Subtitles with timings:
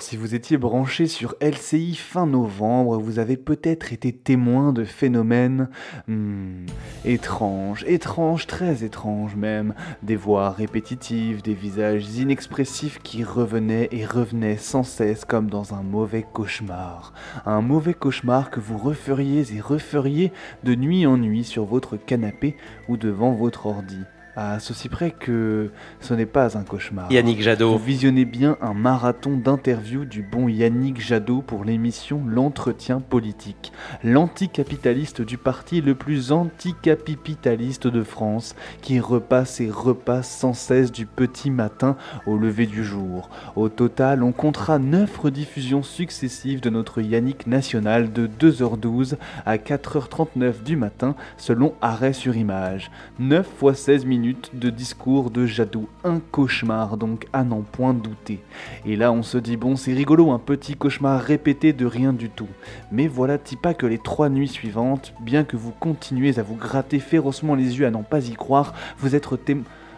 [0.00, 5.68] Si vous étiez branché sur LCI fin novembre, vous avez peut-être été témoin de phénomènes
[6.06, 6.66] hmm,
[7.04, 14.56] étranges, étranges, très étranges même, des voix répétitives, des visages inexpressifs qui revenaient et revenaient
[14.56, 17.12] sans cesse comme dans un mauvais cauchemar.
[17.44, 20.32] Un mauvais cauchemar que vous referiez et referiez
[20.64, 22.56] de nuit en nuit sur votre canapé
[22.88, 23.98] ou devant votre ordi
[24.38, 27.10] à ceci près que ce n'est pas un cauchemar.
[27.10, 27.72] Yannick Jadot.
[27.72, 33.72] Vous visionnez bien un marathon d'interviews du bon Yannick Jadot pour l'émission L'entretien politique,
[34.04, 41.04] l'anticapitaliste du parti le plus anticapitaliste de France, qui repasse et repasse sans cesse du
[41.04, 43.30] petit matin au lever du jour.
[43.56, 50.62] Au total, on comptera 9 rediffusions successives de notre Yannick national de 2h12 à 4h39
[50.62, 52.92] du matin selon arrêt sur image.
[53.18, 55.88] 9 fois 16 minutes de discours de Jadot.
[56.04, 58.40] Un cauchemar donc à n'en point douter.
[58.86, 62.30] Et là on se dit bon c'est rigolo, un petit cauchemar répété de rien du
[62.30, 62.48] tout.
[62.92, 66.98] Mais voilà pas que les trois nuits suivantes, bien que vous continuez à vous gratter
[66.98, 69.28] férocement les yeux à n'en pas y croire, vous êtes,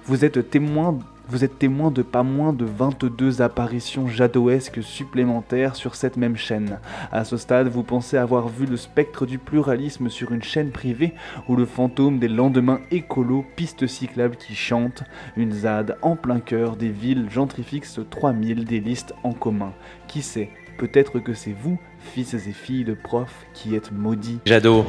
[0.04, 0.98] vous êtes témoin
[1.30, 6.80] vous êtes témoin de pas moins de 22 apparitions jadoesques supplémentaires sur cette même chaîne.
[7.12, 11.14] À ce stade, vous pensez avoir vu le spectre du pluralisme sur une chaîne privée
[11.48, 15.04] ou le fantôme des lendemains écolos, pistes cyclables qui chantent,
[15.36, 19.72] une ZAD en plein cœur des villes gentrifix 3000 des listes en commun.
[20.08, 24.40] Qui sait, peut-être que c'est vous, fils et filles de profs, qui êtes maudits.
[24.46, 24.84] Jadot.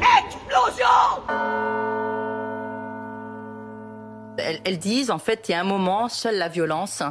[4.38, 7.02] Elles, disent, en fait, il y a un moment, seule la violence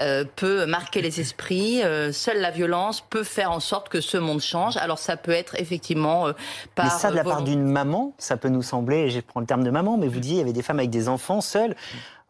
[0.00, 4.16] euh, peut marquer les esprits, euh, seule la violence peut faire en sorte que ce
[4.16, 4.76] monde change.
[4.78, 6.32] Alors ça peut être effectivement euh,
[6.74, 6.86] par...
[6.86, 9.64] Mais ça, de la part d'une maman, ça peut nous sembler, je prends le terme
[9.64, 11.76] de maman, mais vous dites, il y avait des femmes avec des enfants seules.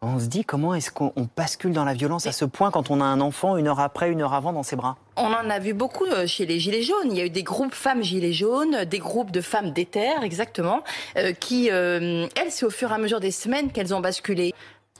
[0.05, 2.99] On se dit comment est-ce qu'on bascule dans la violence à ce point quand on
[2.99, 4.97] a un enfant une heure après, une heure avant dans ses bras?
[5.15, 7.11] On en a vu beaucoup euh, chez les Gilets jaunes.
[7.11, 10.83] Il y a eu des groupes femmes Gilets jaunes, des groupes de femmes d'éther, exactement,
[11.17, 14.53] euh, qui, euh, elles, c'est au fur et à mesure des semaines qu'elles ont basculé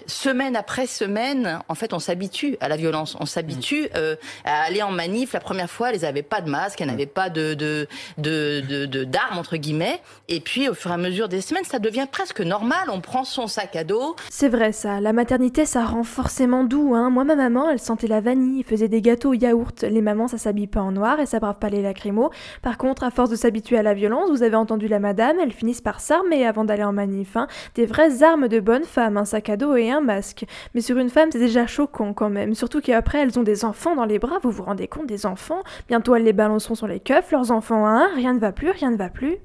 [0.08, 3.16] semaine après semaine, en fait, on s'habitue à la violence.
[3.20, 4.16] On s'habitue euh,
[4.46, 5.34] à aller en manif.
[5.34, 7.88] La première fois, elles n'avaient pas de masque, elles n'avaient pas de de,
[8.18, 10.02] de, de, d'armes, entre guillemets.
[10.30, 12.90] Et puis, au fur et à mesure des semaines, ça devient presque normal.
[12.90, 14.16] On prend son sac à dos.
[14.30, 15.00] C'est vrai, ça.
[15.00, 16.94] La maternité, ça rend forcément doux.
[16.96, 17.10] Hein.
[17.10, 19.84] Moi, ma maman, elle sentait la vanille, faisait des gâteaux au yaourt.
[19.84, 22.32] Les mamans, ça s'habille pas en noir et ça brave pas les lacrymos.
[22.62, 25.52] Par contre, à force de s'habituer à la violence, vous avez entendu la madame, elles
[25.52, 27.36] finissent par s'armer avant d'aller en manif.
[27.36, 27.48] Hein.
[27.76, 30.46] Des vraies armes de bonne femme, un sac à dos et un masque.
[30.74, 32.54] Mais sur une femme, c'est déjà choquant quand même.
[32.56, 35.64] Surtout qu'après, elles ont des enfants dans les bras, vous vous rendez compte des enfants?
[35.88, 38.92] Bientôt, elles les balanceront sur les keufs, leurs enfants un, rien ne va plus, rien
[38.92, 39.38] ne va plus.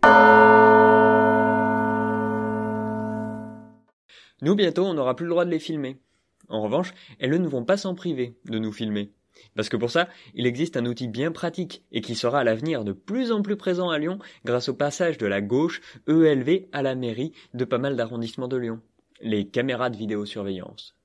[4.42, 6.00] Nous, bientôt, on n'aura plus le droit de les filmer.
[6.48, 9.12] En revanche, elles ne vont pas s'en priver de nous filmer.
[9.54, 12.84] Parce que pour ça, il existe un outil bien pratique et qui sera à l'avenir
[12.84, 16.82] de plus en plus présent à Lyon grâce au passage de la gauche ELV à
[16.82, 18.80] la mairie de pas mal d'arrondissements de Lyon
[19.20, 20.96] les caméras de vidéosurveillance.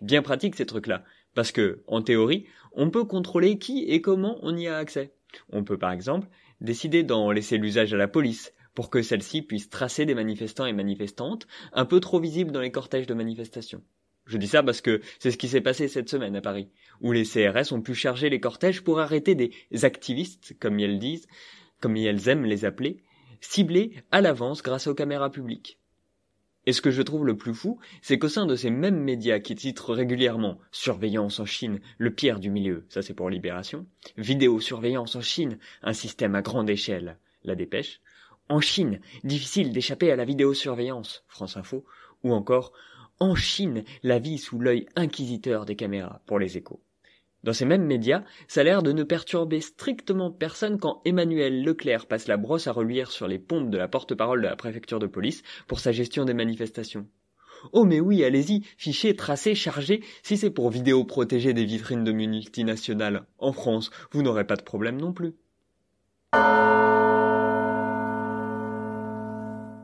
[0.00, 1.04] Bien pratique ces trucs-là,
[1.34, 5.12] parce que, en théorie, on peut contrôler qui et comment on y a accès.
[5.50, 6.28] On peut par exemple
[6.60, 10.72] décider d'en laisser l'usage à la police, pour que celle-ci puisse tracer des manifestants et
[10.72, 13.82] manifestantes un peu trop visibles dans les cortèges de manifestations.
[14.26, 16.68] Je dis ça parce que c'est ce qui s'est passé cette semaine à Paris,
[17.00, 19.52] où les CRS ont pu charger les cortèges pour arrêter des
[19.84, 21.26] activistes, comme elles disent,
[21.80, 23.02] comme elles aiment les appeler,
[23.40, 25.78] ciblés à l'avance grâce aux caméras publiques.
[26.66, 29.38] Et ce que je trouve le plus fou, c'est qu'au sein de ces mêmes médias
[29.38, 33.86] qui titrent régulièrement Surveillance en Chine, le pire du milieu, ça c'est pour Libération,
[34.16, 38.00] Vidéosurveillance en Chine, un système à grande échelle, la dépêche,
[38.48, 41.84] en Chine, difficile d'échapper à la vidéosurveillance, France Info,
[42.22, 42.72] ou encore
[43.18, 46.80] En Chine, la vie sous l'œil inquisiteur des caméras, pour les échos.
[47.46, 52.06] Dans ces mêmes médias, ça a l'air de ne perturber strictement personne quand Emmanuel Leclerc
[52.06, 55.06] passe la brosse à reluire sur les pompes de la porte-parole de la préfecture de
[55.06, 57.06] police pour sa gestion des manifestations.
[57.72, 62.10] Oh mais oui, allez-y, fichier, tracé, chargé, si c'est pour vidéo protéger des vitrines de
[62.10, 63.26] multinationales.
[63.38, 65.36] En France, vous n'aurez pas de problème non plus.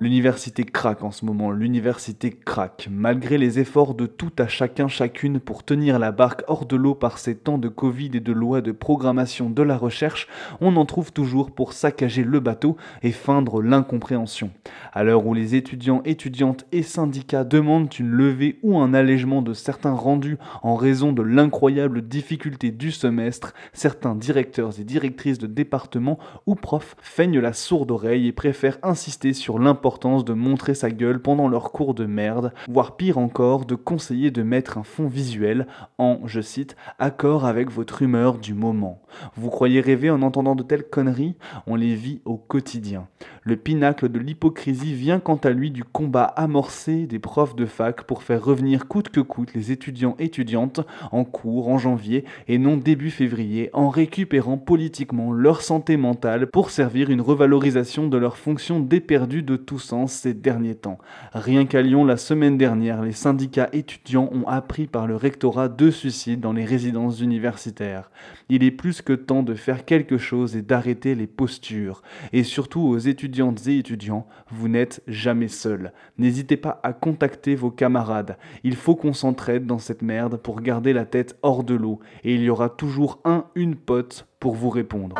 [0.02, 2.88] L'université craque en ce moment, l'université craque.
[2.90, 6.96] Malgré les efforts de tout à chacun chacune pour tenir la barque hors de l'eau
[6.96, 10.26] par ces temps de Covid et de lois de programmation de la recherche,
[10.60, 14.50] on en trouve toujours pour saccager le bateau et feindre l'incompréhension.
[14.92, 19.54] À l'heure où les étudiants, étudiantes et syndicats demandent une levée ou un allègement de
[19.54, 26.18] certains rendus en raison de l'incroyable difficulté du semestre, certains directeurs et directrices de département
[26.46, 31.20] ou profs feignent la sourde oreille et préfèrent insister sur l'importance de montrer sa gueule
[31.20, 35.66] pendant leur cours de merde, voire pire encore, de conseiller de mettre un fond visuel
[35.98, 39.02] en, je cite, accord avec votre humeur du moment.
[39.36, 41.36] Vous croyez rêver en entendant de telles conneries?
[41.66, 43.06] On les vit au quotidien.
[43.44, 48.04] Le pinacle de l'hypocrisie vient quant à lui du combat amorcé des profs de fac
[48.04, 50.80] pour faire revenir coûte que coûte les étudiants étudiantes
[51.10, 56.70] en cours en janvier et non début février en récupérant politiquement leur santé mentale pour
[56.70, 60.98] servir une revalorisation de leur fonction déperdue de tous sens ces derniers temps.
[61.32, 65.90] Rien qu'à Lyon, la semaine dernière, les syndicats étudiants ont appris par le rectorat deux
[65.90, 68.10] suicides dans les résidences universitaires.
[68.48, 72.02] Il est plus que temps de faire quelque chose et d'arrêter les postures.
[72.32, 75.92] Et surtout aux étudiantes et étudiants, vous n'êtes jamais seuls.
[76.18, 78.36] N'hésitez pas à contacter vos camarades.
[78.64, 82.00] Il faut qu'on s'entraide dans cette merde pour garder la tête hors de l'eau.
[82.24, 85.16] Et il y aura toujours un, une pote pour vous répondre.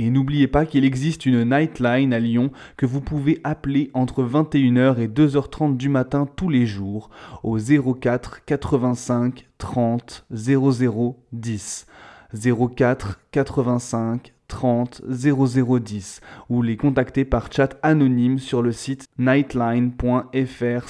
[0.00, 5.00] Et n'oubliez pas qu'il existe une Nightline à Lyon que vous pouvez appeler entre 21h
[5.00, 7.10] et 2h30 du matin tous les jours
[7.42, 11.86] au 04 85 30 00 10.
[12.76, 20.88] 04 85 30 0010 ou les contacter par chat anonyme sur le site nightline.fr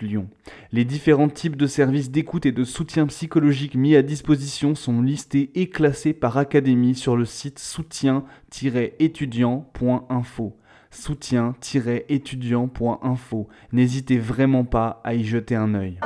[0.00, 0.28] lyon.
[0.72, 5.50] Les différents types de services d'écoute et de soutien psychologique mis à disposition sont listés
[5.54, 10.56] et classés par académie sur le site soutien-étudiant.info
[10.92, 13.48] soutien-étudiant.info.
[13.72, 16.00] N'hésitez vraiment pas à y jeter un œil.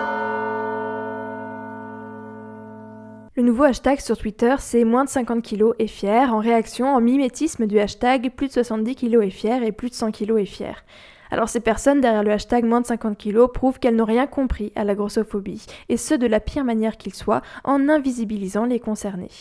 [3.36, 7.00] Le nouveau hashtag sur Twitter, c'est moins de 50 kg et fier, en réaction en
[7.00, 10.46] mimétisme du hashtag plus de 70 kg et fier et plus de 100 kg et
[10.46, 10.84] fier.
[11.32, 14.70] Alors ces personnes derrière le hashtag moins de 50 kg prouvent qu'elles n'ont rien compris
[14.76, 19.32] à la grossophobie, et ce de la pire manière qu'il soit, en invisibilisant les concernés.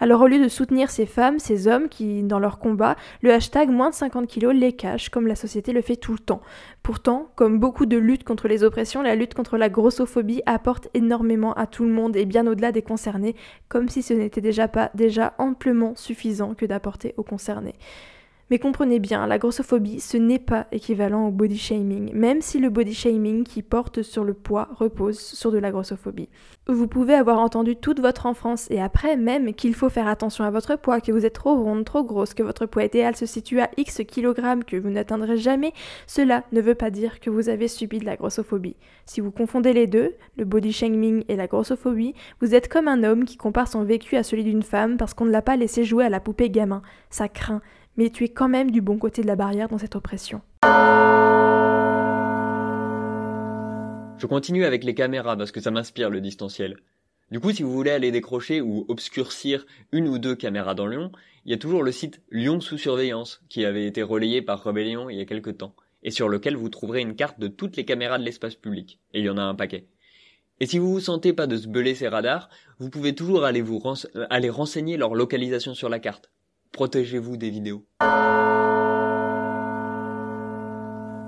[0.00, 3.70] Alors au lieu de soutenir ces femmes, ces hommes qui, dans leur combat, le hashtag
[3.70, 6.42] moins de 50 kilos les cache comme la société le fait tout le temps.
[6.82, 11.52] Pourtant, comme beaucoup de luttes contre les oppressions, la lutte contre la grossophobie apporte énormément
[11.54, 13.34] à tout le monde et bien au-delà des concernés,
[13.68, 17.74] comme si ce n'était déjà pas déjà amplement suffisant que d'apporter aux concernés.
[18.48, 22.70] Mais comprenez bien, la grossophobie, ce n'est pas équivalent au body shaming, même si le
[22.70, 26.28] body shaming qui porte sur le poids repose sur de la grossophobie.
[26.68, 30.52] Vous pouvez avoir entendu toute votre enfance et après même qu'il faut faire attention à
[30.52, 33.60] votre poids, que vous êtes trop ronde, trop grosse, que votre poids idéal se situe
[33.60, 35.72] à X kilogrammes, que vous n'atteindrez jamais,
[36.06, 38.76] cela ne veut pas dire que vous avez subi de la grossophobie.
[39.06, 43.02] Si vous confondez les deux, le body shaming et la grossophobie, vous êtes comme un
[43.02, 45.82] homme qui compare son vécu à celui d'une femme parce qu'on ne l'a pas laissé
[45.82, 46.82] jouer à la poupée gamin.
[47.10, 47.60] Ça craint
[47.96, 50.42] mais tu es quand même du bon côté de la barrière dans cette oppression.
[54.18, 56.76] Je continue avec les caméras parce que ça m'inspire le distanciel.
[57.30, 61.10] Du coup, si vous voulez aller décrocher ou obscurcir une ou deux caméras dans Lyon,
[61.44, 65.10] il y a toujours le site Lyon sous surveillance qui avait été relayé par Rebellion
[65.10, 67.84] il y a quelques temps et sur lequel vous trouverez une carte de toutes les
[67.84, 69.00] caméras de l'espace public.
[69.12, 69.86] Et il y en a un paquet.
[70.60, 72.48] Et si vous vous sentez pas de se beler ces radars,
[72.78, 73.82] vous pouvez toujours aller vous
[74.30, 76.30] aller renseigner leur localisation sur la carte.
[76.72, 77.86] Protégez-vous des vidéos.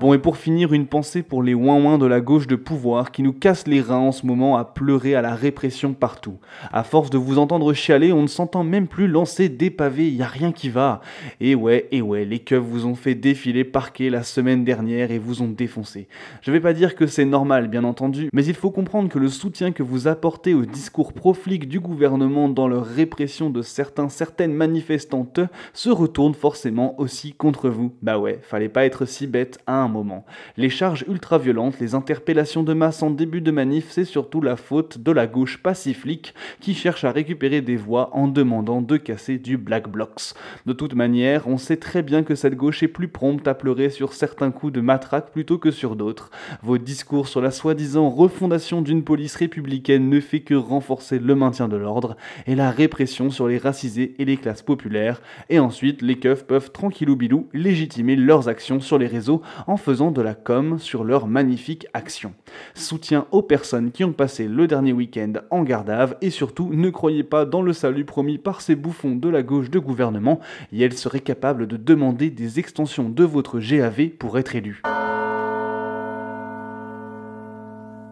[0.01, 3.25] Bon, et pour finir, une pensée pour les ouin-ouin de la gauche de pouvoir qui
[3.25, 6.37] nous cassent les reins en ce moment à pleurer à la répression partout.
[6.73, 10.23] À force de vous entendre chialer, on ne s'entend même plus lancer des pavés, y
[10.23, 11.01] a rien qui va.
[11.41, 15.19] Et ouais, et ouais, les keufs vous ont fait défiler parquet la semaine dernière et
[15.19, 16.07] vous ont défoncé.
[16.43, 19.29] Je vais pas dire que c'est normal, bien entendu, mais il faut comprendre que le
[19.29, 24.55] soutien que vous apportez au discours proflique du gouvernement dans leur répression de certains, certaines
[24.55, 25.41] manifestantes
[25.73, 27.93] se retourne forcément aussi contre vous.
[28.01, 30.25] Bah ouais, fallait pas être si bête à moment.
[30.57, 34.99] Les charges ultra-violentes, les interpellations de masse en début de manif, c'est surtout la faute
[34.99, 39.57] de la gauche pacifique qui cherche à récupérer des voix en demandant de casser du
[39.57, 40.35] Black Blocs.
[40.67, 43.91] De toute manière, on sait très bien que cette gauche est plus prompte à pleurer
[43.91, 46.31] sur certains coups de matraque plutôt que sur d'autres.
[46.63, 51.69] Vos discours sur la soi-disant refondation d'une police républicaine ne fait que renforcer le maintien
[51.69, 52.17] de l'ordre
[52.47, 55.23] et la répression sur les racisés et les classes populaires.
[55.49, 60.11] Et ensuite, les keufs peuvent tranquillou bilou légitimer leurs actions sur les réseaux en faisant
[60.11, 62.35] de la com sur leurs magnifiques actions.
[62.75, 67.23] Soutien aux personnes qui ont passé le dernier week-end en Gardave et surtout ne croyez
[67.23, 70.41] pas dans le salut promis par ces bouffons de la gauche de gouvernement
[70.73, 74.83] et elles seraient capables de demander des extensions de votre GAV pour être élu.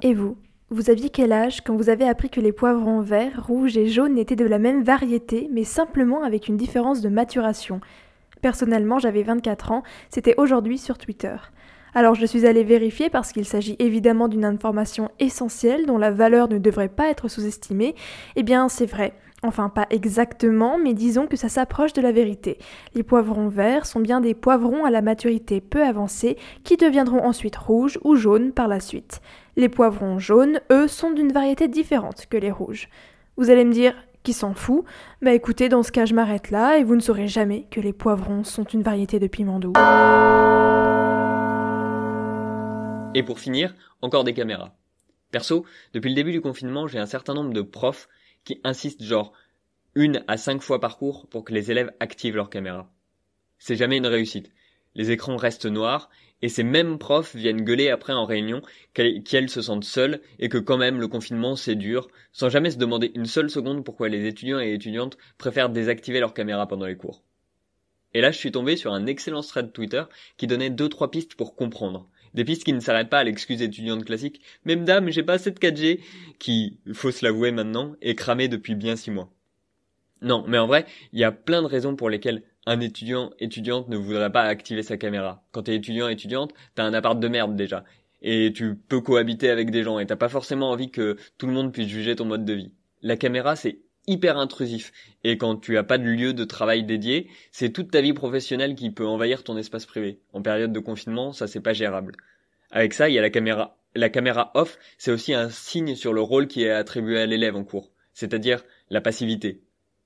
[0.02, 0.36] Et vous
[0.70, 4.18] Vous aviez quel âge quand vous avez appris que les poivrons verts, rouges et jaunes
[4.18, 7.80] étaient de la même variété, mais simplement avec une différence de maturation?
[8.42, 11.34] Personnellement, j'avais 24 ans, c'était aujourd'hui sur Twitter.
[11.96, 16.46] Alors je suis allée vérifier parce qu'il s'agit évidemment d'une information essentielle dont la valeur
[16.46, 17.94] ne devrait pas être sous-estimée.
[18.36, 19.14] Eh bien, c'est vrai.
[19.42, 22.58] Enfin, pas exactement, mais disons que ça s'approche de la vérité.
[22.94, 27.56] Les poivrons verts sont bien des poivrons à la maturité peu avancée qui deviendront ensuite
[27.56, 29.22] rouges ou jaunes par la suite.
[29.56, 32.90] Les poivrons jaunes, eux, sont d'une variété différente que les rouges.
[33.38, 34.84] Vous allez me dire, qui s'en fout?
[35.22, 37.94] Bah écoutez, dans ce cas, je m'arrête là et vous ne saurez jamais que les
[37.94, 39.72] poivrons sont une variété de piment doux.
[43.16, 44.76] Et pour finir, encore des caméras.
[45.30, 48.10] Perso, depuis le début du confinement, j'ai un certain nombre de profs
[48.44, 49.32] qui insistent genre
[49.94, 52.92] une à cinq fois par cours pour que les élèves activent leur caméra.
[53.58, 54.52] C'est jamais une réussite.
[54.94, 56.10] Les écrans restent noirs
[56.42, 58.60] et ces mêmes profs viennent gueuler après en réunion
[58.92, 62.76] qu'elles se sentent seules et que quand même le confinement c'est dur, sans jamais se
[62.76, 66.98] demander une seule seconde pourquoi les étudiants et étudiantes préfèrent désactiver leur caméra pendant les
[66.98, 67.22] cours.
[68.12, 70.04] Et là je suis tombé sur un excellent thread Twitter
[70.36, 72.10] qui donnait deux trois pistes pour comprendre.
[72.36, 75.50] Des pistes qui ne s'arrêtent pas à l'excuse étudiante classique, même dame, j'ai pas assez
[75.50, 76.00] de 4G,
[76.38, 79.32] qui, faut se l'avouer maintenant, est cramé depuis bien six mois.
[80.20, 83.88] Non, mais en vrai, il y a plein de raisons pour lesquelles un étudiant, étudiante
[83.88, 85.46] ne voudrait pas activer sa caméra.
[85.50, 87.84] Quand t'es étudiant, étudiante, t'as un appart de merde déjà.
[88.20, 91.54] Et tu peux cohabiter avec des gens et t'as pas forcément envie que tout le
[91.54, 92.72] monde puisse juger ton mode de vie.
[93.00, 94.92] La caméra, c'est hyper intrusif.
[95.24, 98.74] Et quand tu as pas de lieu de travail dédié, c'est toute ta vie professionnelle
[98.74, 100.20] qui peut envahir ton espace privé.
[100.32, 102.12] En période de confinement, ça c'est pas gérable.
[102.70, 103.78] Avec ça, il y a la caméra.
[103.94, 107.56] La caméra off, c'est aussi un signe sur le rôle qui est attribué à l'élève
[107.56, 107.90] en cours.
[108.12, 109.62] C'est-à-dire la passivité.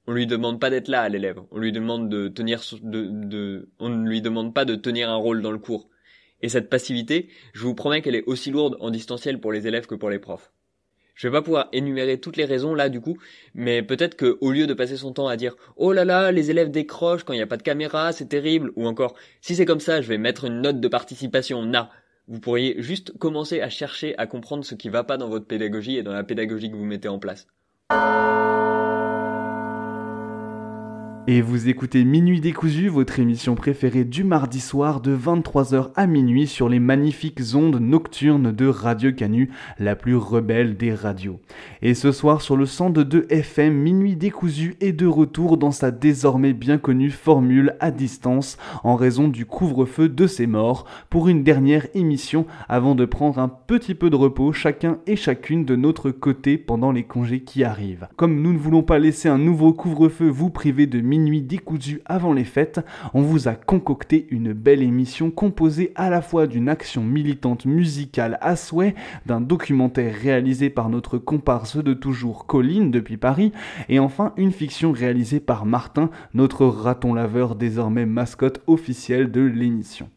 [0.07, 1.41] On lui demande pas d'être là à l'élève.
[1.51, 5.17] On lui demande de tenir, de, de, on ne lui demande pas de tenir un
[5.17, 5.89] rôle dans le cours.
[6.43, 9.87] Et cette passivité, je vous promets qu'elle est aussi lourde en distanciel pour les élèves
[9.87, 10.53] que pour les profs.
[11.21, 13.19] Je vais pas pouvoir énumérer toutes les raisons là du coup,
[13.53, 16.51] mais peut-être que au lieu de passer son temps à dire oh là là les
[16.51, 19.67] élèves décrochent quand il n'y a pas de caméra, c'est terrible, ou encore si c'est
[19.67, 21.91] comme ça je vais mettre une note de participation, na,
[22.27, 25.99] vous pourriez juste commencer à chercher à comprendre ce qui va pas dans votre pédagogie
[25.99, 27.47] et dans la pédagogie que vous mettez en place.
[31.27, 36.47] Et vous écoutez Minuit décousu, votre émission préférée du mardi soir de 23h à minuit
[36.47, 41.39] sur les magnifiques ondes nocturnes de Radio Canu, la plus rebelle des radios.
[41.83, 46.55] Et ce soir sur le 102 FM, Minuit décousu est de retour dans sa désormais
[46.55, 51.87] bien connue formule à distance en raison du couvre-feu de ses morts pour une dernière
[51.95, 56.59] émission avant de prendre un petit peu de repos chacun et chacune de notre côté
[56.59, 58.09] pendant les congés qui arrivent.
[58.17, 62.03] Comme nous ne voulons pas laisser un nouveau couvre-feu vous priver de minuit nuit décousue
[62.05, 62.81] avant les fêtes,
[63.15, 68.39] on vous a concocté une belle émission composée à la fois d'une action militante musicale
[68.41, 68.95] à souhait,
[69.27, 73.53] d'un documentaire réalisé par notre comparse de toujours Colline depuis Paris,
[73.89, 80.09] et enfin une fiction réalisée par Martin, notre raton laveur désormais mascotte officielle de l'émission.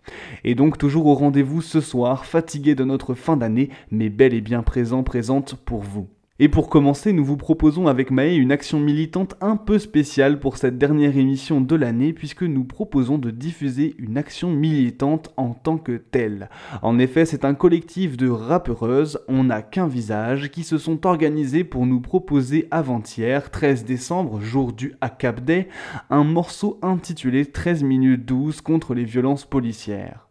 [0.43, 4.41] Et donc toujours au rendez-vous ce soir, fatigué de notre fin d'année, mais bel et
[4.41, 6.07] bien présent, présente pour vous.
[6.39, 10.57] Et pour commencer, nous vous proposons avec Maë une action militante un peu spéciale pour
[10.57, 15.77] cette dernière émission de l'année puisque nous proposons de diffuser une action militante en tant
[15.77, 16.49] que telle.
[16.81, 21.63] En effet, c'est un collectif de rappeuses, on n'a qu'un visage, qui se sont organisés
[21.63, 25.67] pour nous proposer avant-hier, 13 décembre, jour du ACAP Day,
[26.09, 30.27] un morceau intitulé 13 minutes 12 contre les violences policières.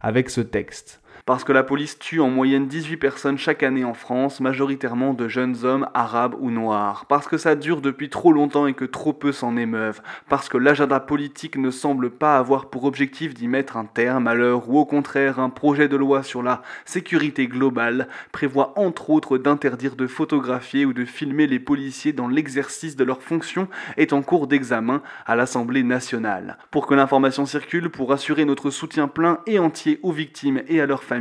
[0.00, 1.02] Avec ce texte.
[1.26, 5.26] Parce que la police tue en moyenne 18 personnes chaque année en France, majoritairement de
[5.26, 7.06] jeunes hommes arabes ou noirs.
[7.06, 10.02] Parce que ça dure depuis trop longtemps et que trop peu s'en émeuvent.
[10.28, 14.34] Parce que l'agenda politique ne semble pas avoir pour objectif d'y mettre un terme à
[14.34, 19.38] l'heure ou au contraire un projet de loi sur la sécurité globale prévoit entre autres
[19.38, 24.20] d'interdire de photographier ou de filmer les policiers dans l'exercice de leurs fonctions est en
[24.20, 26.58] cours d'examen à l'Assemblée nationale.
[26.70, 30.86] Pour que l'information circule, pour assurer notre soutien plein et entier aux victimes et à
[30.86, 31.13] leurs familles,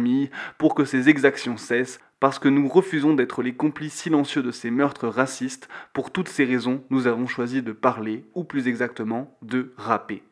[0.57, 4.71] pour que ces exactions cessent, parce que nous refusons d'être les complices silencieux de ces
[4.71, 5.67] meurtres racistes.
[5.91, 10.23] Pour toutes ces raisons, nous avons choisi de parler, ou plus exactement, de rapper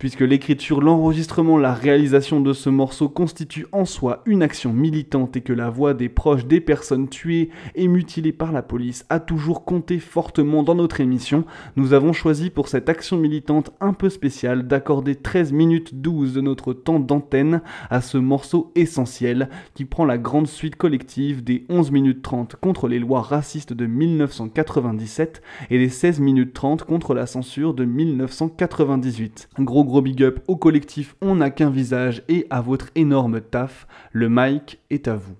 [0.00, 5.42] puisque l'écriture, l'enregistrement, la réalisation de ce morceau constitue en soi une action militante et
[5.42, 9.66] que la voix des proches des personnes tuées et mutilées par la police a toujours
[9.66, 11.44] compté fortement dans notre émission,
[11.76, 16.40] nous avons choisi pour cette action militante un peu spéciale d'accorder 13 minutes 12 de
[16.40, 21.90] notre temps d'antenne à ce morceau essentiel qui prend la grande suite collective des 11
[21.90, 27.26] minutes 30 contre les lois racistes de 1997 et des 16 minutes 30 contre la
[27.26, 29.50] censure de 1998.
[29.58, 33.88] Gros big up au collectif On n'a qu'un visage et à votre énorme taf.
[34.12, 35.34] Le mic est à vous.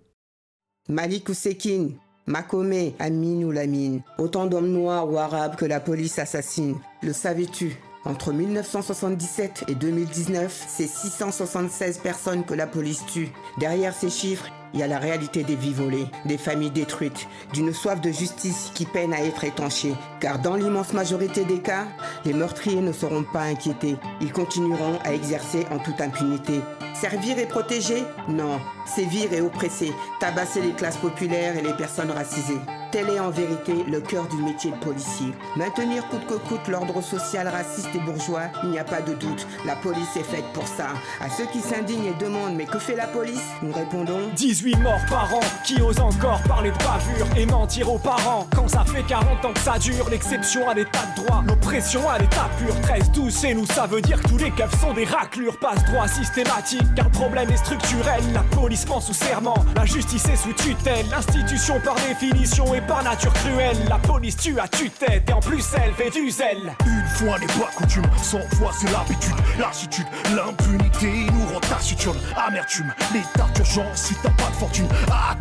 [0.88, 1.95] Malik Ousekine,
[2.26, 4.02] Makome, Amin ou Lamine.
[4.19, 6.76] Autant d'hommes noirs ou arabes que la police assassine.
[7.02, 7.76] Le savais-tu?
[8.04, 13.28] Entre 1977 et 2019, c'est 676 personnes que la police tue.
[13.59, 17.73] Derrière ces chiffres, il y a la réalité des vies volées, des familles détruites, d'une
[17.73, 19.95] soif de justice qui peine à être étanchée.
[20.21, 21.87] Car dans l'immense majorité des cas,
[22.25, 23.97] les meurtriers ne seront pas inquiétés.
[24.21, 26.61] Ils continueront à exercer en toute impunité.
[26.95, 28.05] Servir et protéger?
[28.29, 28.61] Non.
[28.87, 29.93] Sévir et oppresser.
[30.21, 32.61] Tabasser les classes populaires et les personnes racisées.
[32.93, 35.33] Tel est en vérité le cœur du métier de policier.
[35.55, 39.47] Maintenir coûte que coûte l'ordre social raciste et bourgeois, il n'y a pas de doute.
[39.65, 40.89] La police est faite pour ça.
[41.21, 43.45] À ceux qui s'indignent et demandent mais que fait la police?
[43.63, 47.99] Nous répondons 18 morts par an, qui osent encore parler de bavure et mentir aux
[47.99, 48.49] parents.
[48.57, 52.19] Quand ça fait 40 ans que ça dure, l'exception à l'état de droit, l'oppression à
[52.19, 52.75] l'état pur.
[52.83, 55.57] 13, 12, c'est nous, ça veut dire que tous les keufs sont des raclures.
[55.61, 58.21] Passe droit systématique, car le problème est structurel.
[58.35, 61.07] La police pense sous serment, la justice est sous tutelle.
[61.09, 63.77] L'institution par définition est par nature cruelle.
[63.89, 66.75] La police tue à tue-tête et en plus elle fait du zèle.
[66.87, 69.35] Une fois n'est pas coutume, cent fois c'est l'habitude.
[69.59, 72.19] Lassitude, l'impunité nous rend taciturne.
[72.37, 74.89] Amertume, l'état d'urgence si t'as pas de fortune.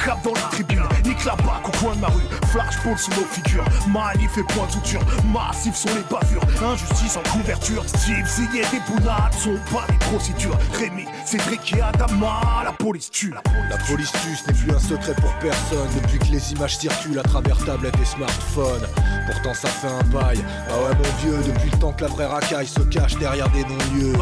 [0.03, 2.24] Cap dans la tribune, nique la bac au coin de ma rue.
[2.51, 5.01] Flashball sous nos figures, manif et point de suture.
[5.25, 7.84] Massifs sont les bavures, injustice en couverture.
[7.86, 10.58] Steve, Ziggy des bounades sont pas des procédures.
[10.74, 13.31] Rémi, Cédric et Adama, la police tue.
[13.69, 15.88] La police tue, ce n'est plus un secret pour personne.
[16.01, 18.81] Depuis que les images circulent travers tablette et smartphone.
[19.27, 20.43] Pourtant ça fait un bail.
[20.67, 23.62] Ah ouais mon vieux, depuis le temps que la vraie racaille se cache derrière des
[23.62, 24.13] non-lieux.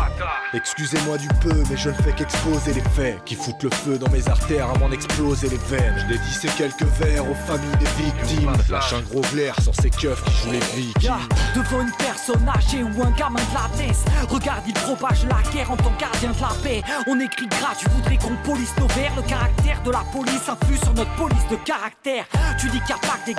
[0.54, 4.10] Excusez-moi du peu, mais je ne fais qu'exposer les faits qui foutent le feu dans
[4.10, 5.96] mes artères à m'en exploser les veines.
[5.98, 8.52] Je dédie quelques vers aux familles des victimes.
[8.70, 11.12] Lâche un gros glaire sur ces keufs qui jouent les vikings.
[11.56, 13.98] devant une personne âgée ou un gamin de la tête,
[14.30, 16.84] regarde, il propage la guerre en tant que gardien de la paix.
[17.06, 19.16] On écrit gras, tu voudrais qu'on police nos vers.
[19.16, 22.26] Le caractère de la police influe sur notre police de caractère.
[22.60, 23.36] Tu dis qu'il n'y a pas des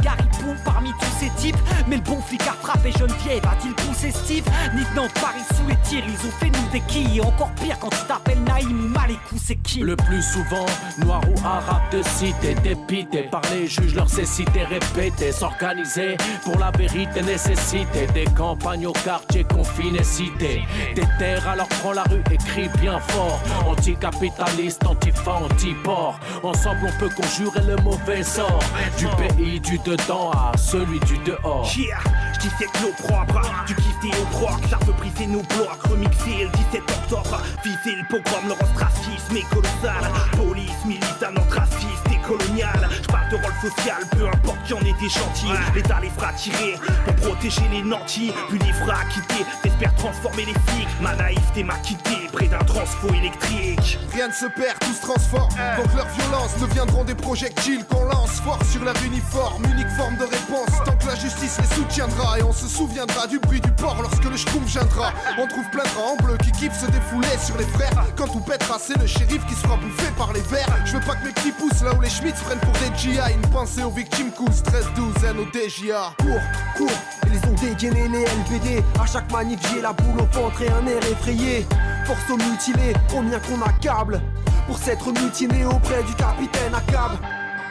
[0.64, 1.56] parmi tous ces types.
[1.88, 4.44] Mais le bon flic a frappé Geneviève, a-t-il poussé Steve?
[4.74, 7.20] Nick de Paris sous les tirs, ils ont fait nous des quilles.
[7.20, 9.80] Encore pire quand tu t'appelles Naïm ou Malikou, c'est qui?
[9.80, 10.66] Le plus souvent,
[10.98, 16.70] noir ou arabe de cité, dépité par les juges, leur cécité répétée, s'organiser pour la
[16.70, 18.06] vérité nécessité.
[18.14, 20.62] Des campagnes au quartier confiné, cité.
[20.94, 23.40] Des terres, alors prends la rue et crie bien fort.
[23.66, 26.18] Anticapitaliste, antifa, anti-port.
[26.42, 28.60] Ensemble, on peut conjurer le mauvais sort.
[28.96, 31.70] Du pays du dedans à celui du dehors.
[31.76, 31.98] Yeah,
[32.42, 36.44] je c'est nos propres, du kiff et au proc, ça veut briser nos blocs, remixer
[36.44, 40.04] le 17 octobre, viser le pogrom, le racisme est colossal,
[40.36, 41.87] police, militant, raciste et
[42.28, 46.32] colonial, je de rôle social, peu importe qui en est des chantiers, l'État les fera
[46.32, 46.74] tirer
[47.06, 51.76] pour protéger les nantis, puis les fera quitter, t'espères transformer les flics, ma naïveté m'a
[51.78, 53.98] quitté près d'un transfo électrique.
[54.12, 58.40] Rien ne se perd, tout se transforme, donc leur violence deviendront des projectiles qu'on lance
[58.40, 62.42] fort sur leur uniforme, unique forme de réponse, tant que la justice les soutiendra et
[62.42, 65.12] on se souviendra du bruit du port lorsque le schkoum viendra.
[65.38, 68.04] On trouve plein de rangs bleus qui kiffent se défouler sur les frères.
[68.16, 70.68] Quand tout pètera, c'est le shérif qui sera bouffé par les verres.
[70.84, 73.18] Je veux pas que mes petits poussent là où les Schmitz prennent pour des GI.
[73.32, 76.14] Une pensée aux victimes cool, stress 12 au DJA.
[76.18, 76.40] Cours,
[76.76, 76.98] cours,
[77.32, 78.82] ils ont dégainé les LBD.
[79.00, 81.66] À chaque manif, j'ai la boule au ventre et un air effrayé.
[82.06, 84.20] Force aux mutilés, combien qu'on accable
[84.66, 87.12] pour s'être mutiné auprès du capitaine à cab.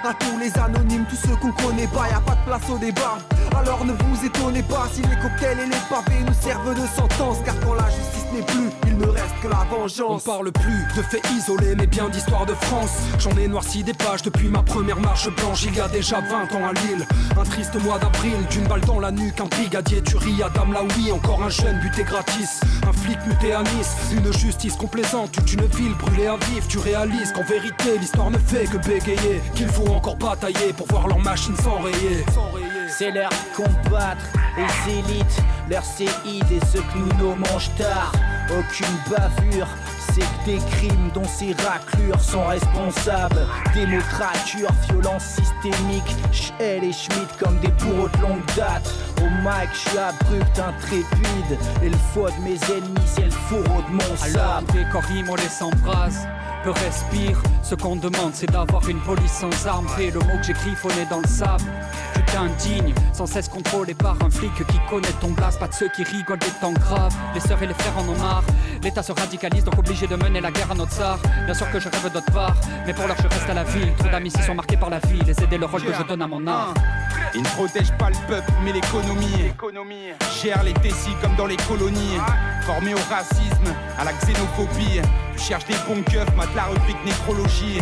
[0.03, 2.77] À tous les anonymes, tous ceux qu'on connaît pas, y a pas de place au
[2.77, 3.17] débat.
[3.57, 7.37] Alors ne vous étonnez pas si les cocktails et les pavés nous servent de sentence.
[7.43, 8.69] Car quand la justice n'est plus,
[9.47, 10.23] que la vengeance.
[10.27, 12.91] On parle plus de faits isolés, mais bien d'histoire de France.
[13.19, 16.55] J'en ai noirci des pages depuis ma première marche blanche, il y a déjà 20
[16.55, 17.05] ans à Lille.
[17.39, 21.11] Un triste mois d'avril, d'une balle dans la nuque, un brigadier tuerie à Dame oui,
[21.11, 22.61] encore un jeune buté gratis.
[22.87, 26.67] Un flic muté à Nice, une justice complaisante, toute une ville brûlée à vif.
[26.67, 29.41] Tu réalises qu'en vérité, l'histoire ne fait que bégayer.
[29.55, 32.25] Qu'il faut encore batailler pour voir leurs machines s'enrayer.
[32.89, 34.23] C'est l'heure de combattre
[34.57, 38.11] les élites, leurs séides et ceux que nous nommons tard.
[38.49, 39.67] Aucune bavure,
[40.13, 43.45] c'est que des crimes dont ces raclures sont responsables.
[43.73, 48.89] Démocrature, violence systémique, Schell et Schmidt comme des bourreaux de longue date.
[49.19, 51.59] Au mic, je suis abrupt, intrépide.
[51.83, 54.87] Et le foie de mes ennemis, c'est le fourreau de mon Alors, sable.
[54.91, 56.36] corps les.
[56.67, 59.87] Peu respire, ce qu'on demande c'est d'avoir une police sans armes.
[60.01, 61.63] Et le mot que j'ai griffonné dans le sable.
[62.13, 65.61] Tu t'indignes, sans cesse contrôlé par un flic qui connaît ton blast.
[65.61, 68.17] Pas de ceux qui rigolent des temps graves, les sœurs et les frères en ont
[68.17, 68.43] marre.
[68.83, 71.79] L'État se radicalise donc obligé de mener la guerre à notre tsar Bien sûr que
[71.79, 73.93] je rêve d'autre part, mais pour l'heure je reste à la ville.
[73.97, 76.27] Trop d'amis sont marqués par la vie, les aider le rôle que je donne à
[76.27, 76.73] mon art.
[77.33, 79.53] Il ne protège pas le peuple, mais l'économie.
[80.43, 82.17] Gère les décis comme dans les colonies.
[82.63, 85.01] Formé au racisme, à la xénophobie.
[85.33, 87.77] Tu cherches des bons keufs, mate la rubrique nécrologie.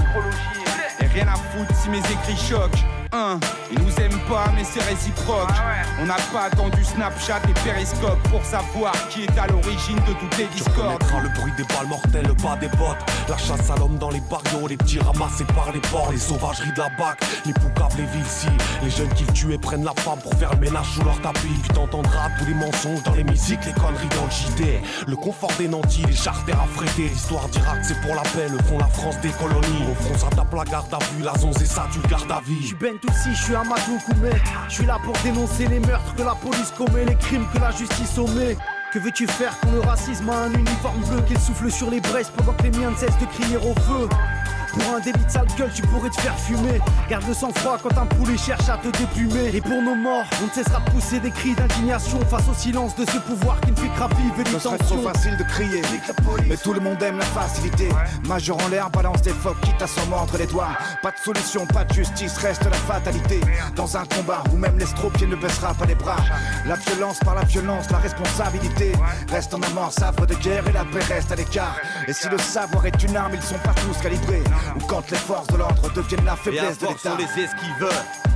[0.99, 3.04] Et rien à foutre si mes écrits choquent.
[3.71, 5.49] Ils nous aiment pas, mais c'est réciproque.
[6.01, 10.37] On n'a pas attendu Snapchat et Periscope pour savoir qui est à l'origine de toutes
[10.37, 11.01] les discordes.
[11.23, 12.97] le bruit des balles mortelles, le pas des bottes.
[13.29, 16.73] La chasse à l'homme dans les barrios, les petits ramassés par les ports, les sauvageries
[16.73, 20.33] de la BAC, les poucaves, les villes Les jeunes qu'ils tuent prennent la femme pour
[20.33, 21.47] faire le ménage sous leur tapis.
[21.63, 25.07] Puis t'entendras tous les mensonges dans les musiques, les conneries dans le JD.
[25.07, 27.09] Le confort des nantis, les charters affrétés.
[27.09, 29.85] L'histoire d'Irak, c'est pour la paix, le fond la France des colonies.
[29.89, 32.31] Au front, ça tape la garde à vue, la zonze et ça, tu le gardes
[32.31, 32.73] à vie.
[33.05, 34.31] Toussi, je suis Amadou Koumé.
[34.67, 37.71] Je suis là pour dénoncer les meurtres que la police commet, les crimes que la
[37.71, 38.57] justice omet.
[38.91, 42.29] Que veux-tu faire quand le racisme a un uniforme bleu Qu'il souffle sur les braises
[42.35, 44.09] pendant que les miens ne cessent de crier au feu?
[44.75, 46.79] Pour un délit de sale gueule, tu pourrais te faire fumer.
[47.09, 49.55] Garde le sang-froid quand un poulet cherche à te déplumer.
[49.55, 52.95] Et pour nos morts, on ne cessera de pousser des cris d'indignation face au silence
[52.95, 54.77] de ce pouvoir qui ne fait que les tensions.
[54.77, 55.81] trop facile de crier,
[56.47, 57.89] mais tout le monde aime la facilité.
[58.27, 60.69] Majeur en l'air, balance des phoques, quitte à s'en mordre les doigts.
[61.01, 63.39] Pas de solution, pas de justice, reste la fatalité.
[63.75, 66.17] Dans un combat où même l'estropié ne baissera pas les bras.
[66.67, 68.91] La violence par la violence, la responsabilité
[69.29, 71.77] reste en amont, savre de guerre et la paix reste à l'écart.
[72.07, 74.43] Et si le savoir est une arme, ils sont pas tous calibrés.
[74.75, 77.17] Ou quand les forces de l'ordre deviennent la Et à faiblesse de l'État.
[77.17, 77.89] les esquive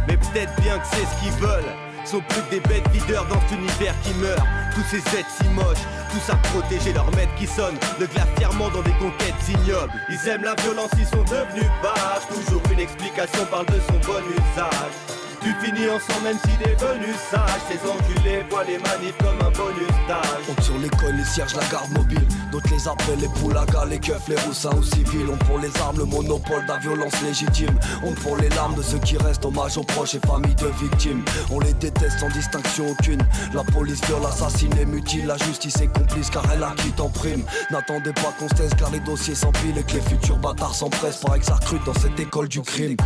[0.08, 1.74] Mais peut-être bien que c'est ce qu'ils veulent.
[2.06, 4.42] Sont plus que des bêtes videurs dans cet univers qui meurt.
[4.74, 7.78] Tous ces êtres si moches Tous à protéger leur maître qui sonne.
[8.00, 9.94] Le glace fièrement dans des conquêtes ignobles.
[10.10, 14.22] Ils aiment la violence, ils sont devenus barges Toujours une explication parle de son bon
[14.32, 15.19] usage
[15.50, 19.88] tu finis ensemble même si devenu sage Ces enculés voient les manifs comme un bonus
[20.08, 22.26] d'âge On sur l'école, les cierges, la garde mobile.
[22.52, 25.28] D'autres les appellent les poulagas, les keufs, les roussins aux civils.
[25.32, 27.78] On pour les armes, le monopole de la violence légitime.
[28.04, 31.24] On pour les larmes de ceux qui restent, hommage aux proches et familles de victimes.
[31.52, 33.22] On les déteste sans distinction aucune.
[33.54, 35.26] La police viole, assassine et mutile.
[35.28, 37.44] La justice est complice car elle acquitte en prime.
[37.72, 41.22] N'attendez pas qu'on se taise car les dossiers s'empilent et que les futurs bâtards s'empressent.
[41.22, 42.98] Paraît que ça recrute dans cette école du crime.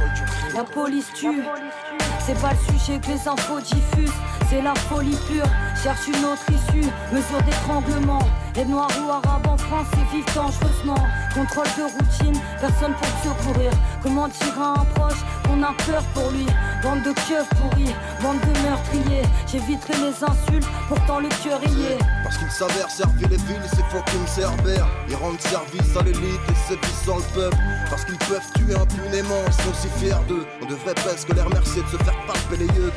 [0.55, 1.43] La police tue.
[2.25, 4.13] C'est pas le sujet que les infos diffusent,
[4.49, 5.47] c'est la folie pure.
[5.81, 8.21] Cherche une autre issue, mesure d'étranglement.
[8.55, 11.07] Les noirs ou arabes en France, ils vivent dangereusement.
[11.33, 13.71] Contrôle de routine, personne pour secourir.
[14.03, 16.45] Comment dire à un proche qu'on a peur pour lui?
[16.83, 19.23] Bande de keufs pourris, bande de meurtriers.
[19.51, 21.97] J'éviterai les insultes, pourtant le cœur y est.
[22.23, 24.87] Parce qu'ils s'avèrent servir les villes, c'est fucking cerbères.
[25.09, 27.57] Ils rendent service à l'élite et sévissent le peuple.
[27.89, 30.45] Parce qu'ils peuvent tuer impunément, ils sont si fiers d'eux.
[30.61, 32.91] On devrait presque les remercier de se faire palper les yeux.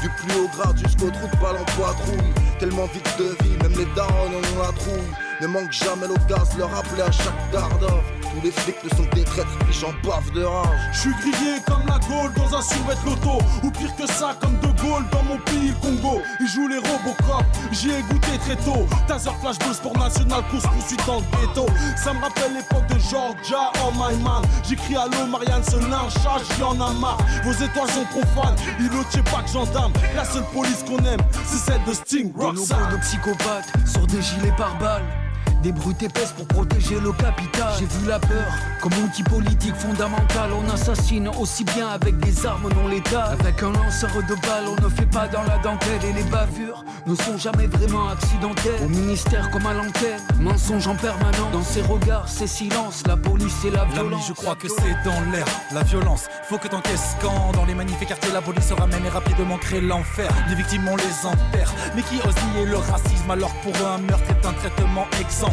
[0.00, 2.32] Du plus haut grade jusqu'au trou de balle en.
[2.58, 5.29] Tellement vite de vie, même les darons en ont la trouille.
[5.40, 8.02] Ne manque jamais l'occasion de leur rappeler à chaque quart d'heure.
[8.20, 10.68] Tous les flics ne sont que des traîtres, puis j'en bave de rage.
[10.92, 14.58] Je suis grillé comme la Gaule dans un survêt loto Ou pire que ça comme
[14.60, 16.20] De Gaulle dans mon pays le Congo.
[16.40, 18.86] Ils jouent les Robocop, j'y ai goûté très tôt.
[19.08, 21.66] Taser flash bleu sport national, course poursuite dans le ghetto.
[21.96, 24.42] Ça me rappelle l'époque de Georgia, oh my man.
[24.68, 27.18] J'écris allô Marianne, ce lynchage, j'en a marre.
[27.44, 31.82] Vos étoiles sont profanes, îlotier pas que gendarme La seule police qu'on aime, c'est celle
[31.84, 35.29] de Sting Des logos de psychopathes sur des gilets par balles.
[35.62, 37.74] Des brutes épaisses pour protéger le capital.
[37.78, 40.50] J'ai vu la peur comme outil politique fondamental.
[40.52, 43.36] On assassine aussi bien avec des armes non létales.
[43.38, 46.02] Avec un lanceur de balles, on ne fait pas dans la dentelle.
[46.08, 48.82] Et les bavures ne sont jamais vraiment accidentelles.
[48.82, 51.52] Au ministère comme à l'antenne, mensonge en permanence.
[51.52, 54.28] Dans ses regards, ses silences, la police et la violence.
[54.28, 56.24] je crois que c'est dans l'air, la violence.
[56.48, 59.82] Faut que t'encaisses quand dans les magnifiques quartiers la police se ramène et rapidement crée
[59.82, 60.30] l'enfer.
[60.48, 63.30] Les victimes on les enterre, mais qui ose nier le racisme?
[63.30, 65.49] Alors pour eux un meurtre est un traitement exemplaire.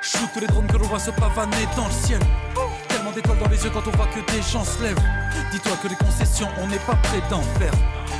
[0.00, 2.20] Shoot les drones que l'on voit se pavaner dans le ciel.
[2.88, 5.02] Tellement d'étoiles dans les yeux quand on voit que des gens se lèvent.
[5.50, 7.72] Dis-toi que les concessions, on n'est pas prêt d'en faire.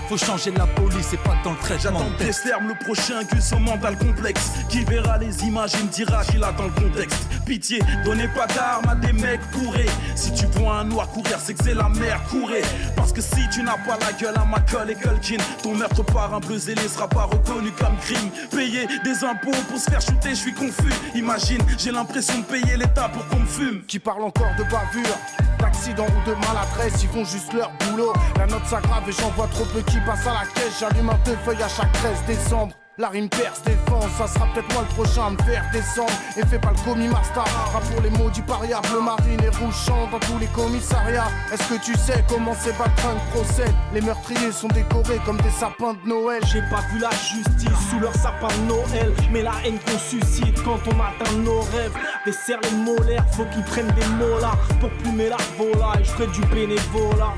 [0.08, 1.98] Faut changer la police et pas dans le traitement.
[1.98, 4.52] J'attends Desterme, le prochain que son mental complexe.
[4.68, 7.26] Qui verra les images et me dira qu'il a dans le contexte.
[7.46, 9.90] Pitié, donnez pas d'armes à des mecs courés.
[10.14, 12.62] Si tu vois un noir courir, c'est que c'est la mer courée.
[12.96, 16.34] Parce que si tu n'as pas la gueule à Macaulay et Culkin, ton meurtre par
[16.34, 18.30] un bleu zélé sera pas reconnu comme crime.
[18.50, 20.92] Payer des impôts pour se faire shooter, je suis confus.
[21.14, 23.82] Imagine, j'ai l'impression de payer l'État pour qu'on me fume.
[23.86, 25.18] Qui parle encore de bavure
[25.58, 28.12] d'accident ou de maladresse, ils font juste leur boulot.
[28.36, 30.78] La note s'aggrave et j'en vois trop qui passent à la caisse.
[30.80, 32.74] J'allume un deux feuilles à chaque 13 décembre.
[32.96, 36.12] La rime perce, défense, ça sera peut-être moi le prochain à me faire descendre.
[36.36, 38.80] Et fais pas le commis master, rap pour les maudits paria.
[38.82, 39.74] Bleu marine et rouge
[40.12, 41.26] dans tous les commissariats.
[41.52, 43.74] Est-ce que tu sais comment ces baltringues procèdent?
[43.92, 46.40] Les meurtriers sont décorés comme des sapins de Noël.
[46.52, 49.12] J'ai pas vu la justice sous leur sapin de Noël.
[49.32, 51.96] Mais la haine qu'on suscite quand on atteint nos rêves.
[52.24, 54.52] Desserre les molaires, faut qu'ils prennent des mots là.
[54.78, 57.34] Pour plumer la volaille, je ferai du bénévolat.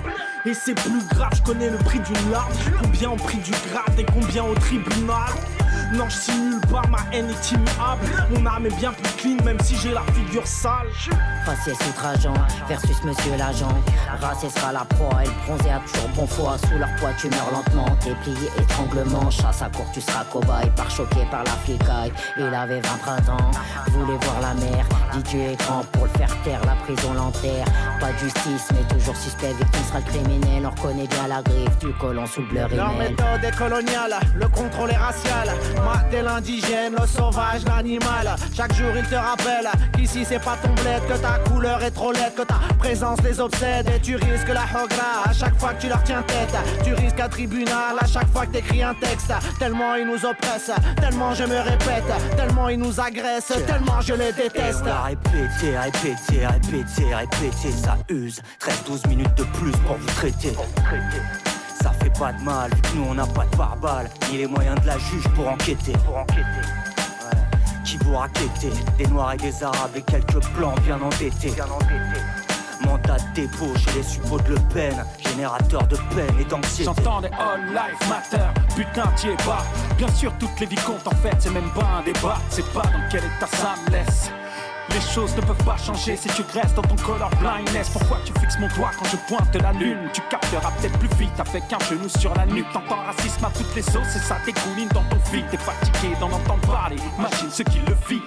[0.46, 2.52] Et c'est plus grave, je connais le prix d'une larme.
[2.80, 5.26] Combien au prix du grade et combien au tribunal
[5.92, 8.06] non, je simule pas, ma haine est immuable.
[8.30, 10.88] Mon âme est bien plus clean, même si j'ai la figure sale.
[11.44, 12.34] Faciès outrageant
[12.68, 13.74] versus monsieur l'agent.
[14.20, 16.56] Racé sera la proie, et le bronzé a toujours bon foie.
[16.58, 17.86] Sous leur poids, tu meurs lentement.
[18.04, 19.30] Déplié, étranglement.
[19.30, 20.70] Chasse à court, tu seras cobaye.
[20.76, 22.12] Par choqué par la flicaille.
[22.36, 23.50] Il avait 20 printemps,
[23.90, 24.84] voulait voir la mer.
[25.12, 26.60] Dit Dieu est grand pour le faire taire.
[26.64, 27.66] La prison l'enterre.
[28.00, 29.52] Pas de justice, mais toujours suspect.
[29.52, 30.66] Victime sera le criminel.
[30.66, 34.48] On reconnaît bien la griffe du colon sous le bleu Leur méthode est coloniale, le
[34.48, 35.50] contrôle est racial.
[35.84, 38.36] Mater l'indigène, le sauvage, l'animal.
[38.54, 42.12] Chaque jour il te rappelle qu'ici c'est pas ton bled, que ta couleur est trop
[42.12, 45.82] laide, que ta présence les obsède et tu risques la hogra à chaque fois que
[45.82, 46.54] tu leur tiens tête.
[46.84, 49.32] Tu risques un tribunal à chaque fois que t'écris un texte.
[49.58, 54.32] Tellement ils nous oppressent, tellement je me répète, tellement ils nous agressent, tellement je les
[54.32, 54.80] déteste.
[54.82, 58.40] On l'a répété, répété, répété, répété, ça use.
[58.60, 60.52] 13-12 minutes de plus pour vous traiter.
[61.86, 64.88] Ça fait pas de mal, nous on n'a pas de pare-balles, ni les moyens de
[64.88, 65.92] la juge pour enquêter.
[66.04, 66.42] Pour enquêter.
[67.84, 71.52] Qui vous raqueter Des noirs et des arabes et quelques blancs bien endettés.
[71.52, 72.24] Bien endettés.
[72.84, 74.96] Mandat de dépôt chez les suppôts de Le Pen,
[75.28, 76.86] générateur de peine et d'anxiété.
[76.86, 79.64] J'entends des all life matter, putain t'y es pas.
[79.96, 82.38] Bien sûr, toutes les vies comptent en fait, c'est même pas un débat.
[82.50, 84.32] C'est pas dans quel état ça me laisse.
[84.90, 87.90] Les choses ne peuvent pas changer si tu restes dans ton color blindness.
[87.90, 90.08] Pourquoi tu fixes mon doigt quand je pointe la lune?
[90.12, 92.70] Tu capteras peut-être plus vite avec un genou sur la nuque.
[92.72, 95.44] T'entends racisme à toutes les sauces et ça dégouline dans ton fil.
[95.50, 98.22] T'es fatigué d'en entendre parler, imagine ceux qui le vivent.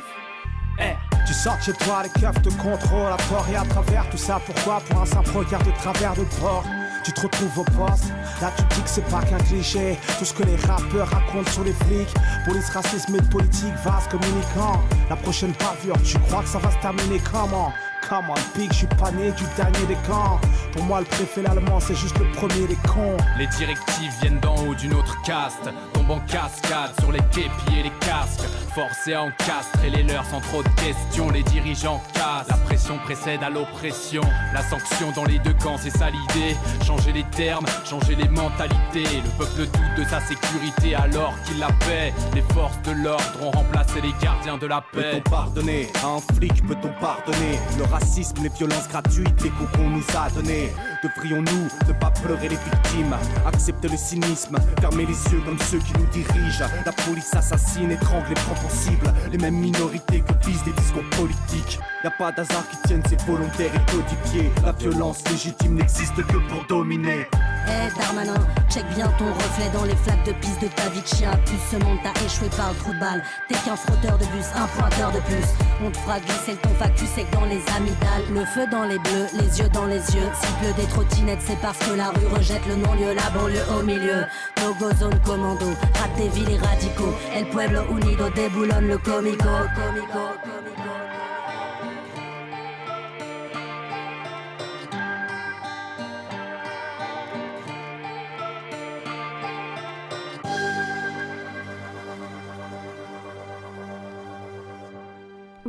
[0.80, 0.96] Eh.
[1.28, 4.18] Tu sors de chez toi, les keufs te contrôlent à tort et à travers tout
[4.18, 4.40] ça.
[4.46, 4.80] Pourquoi?
[4.90, 6.64] Pour un simple regard de travers de port.
[7.10, 9.98] Tu te retrouves au poste, là tu dis que c'est pas qu'un cliché.
[10.20, 12.14] Tout ce que les rappeurs racontent sur les flics,
[12.46, 14.80] police, racisme et politique, vaste communicant.
[15.10, 17.74] La prochaine bavure, tu crois que ça va se terminer comment?
[18.08, 20.40] Come on, big, je suis pas né du dernier des camps.
[20.72, 23.18] Pour moi, le préfet l'allemand, c'est juste le premier des cons.
[23.38, 27.84] Les directives viennent d'en haut d'une autre caste, tombent en cascade sur les képis et
[27.84, 28.48] les casques.
[28.74, 32.48] Forcés à encastrer les leurs sans trop de questions, les dirigeants cassent.
[32.50, 34.22] La pression précède à l'oppression,
[34.54, 36.56] la sanction dans les deux camps, c'est ça l'idée.
[36.86, 39.22] Changer les termes, changer les mentalités.
[39.24, 42.14] Le peuple doute de sa sécurité alors qu'il la paix.
[42.34, 45.22] Les forces de l'ordre ont remplacé les gardiens de la paix.
[45.22, 45.92] Peut-on pardonner?
[46.04, 47.60] À un flic Peut-on pardonner?
[47.78, 50.72] Le racisme, les violences gratuites, les coups qu'on nous a donnés
[51.04, 53.16] Devrions-nous ne pas pleurer les victimes.
[53.46, 56.66] Accepter le cynisme, fermer les yeux comme ceux qui nous dirigent.
[56.86, 61.10] La police assassine, étrangle et prend pour cible Les mêmes minorités que visent des discours
[61.12, 61.80] politiques.
[62.04, 64.52] Y a pas d'hasard qui tienne, c'est volontaire et codifié.
[64.64, 67.28] La violence légitime n'existe que pour dominer
[67.70, 68.34] Eh Darmanin,
[68.70, 71.32] check bien ton reflet dans les flaques de piste de ta vie de chien.
[71.46, 73.24] Plus ce monde t'a échoué par le trou de balle.
[73.48, 75.46] T'es qu'un frotteur de bus, un pointeur de plus.
[75.86, 78.26] On te fera glisser le ton factus sec dans les amygdales.
[78.34, 80.30] Le feu dans les bleus, les yeux dans les yeux.
[80.34, 83.84] S'il pleut des trottinettes, c'est parce que la rue rejette le non-lieu, la banlieue au
[83.84, 84.26] milieu.
[84.62, 87.14] No go zone commando, rate des villes et radicaux.
[87.36, 89.44] El pueblo unido déboulonne le comico.
[89.76, 91.19] comico, comico.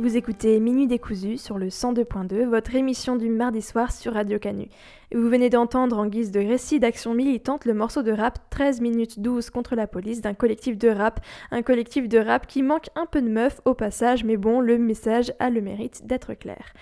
[0.01, 4.67] Vous écoutez Minuit décousu sur le 102.2, votre émission du mardi soir sur Radio Canu.
[5.13, 9.19] Vous venez d'entendre en guise de récit d'action militante le morceau de rap 13 minutes
[9.19, 11.19] 12 contre la police d'un collectif de rap,
[11.51, 14.79] un collectif de rap qui manque un peu de meuf au passage, mais bon, le
[14.79, 16.73] message a le mérite d'être clair.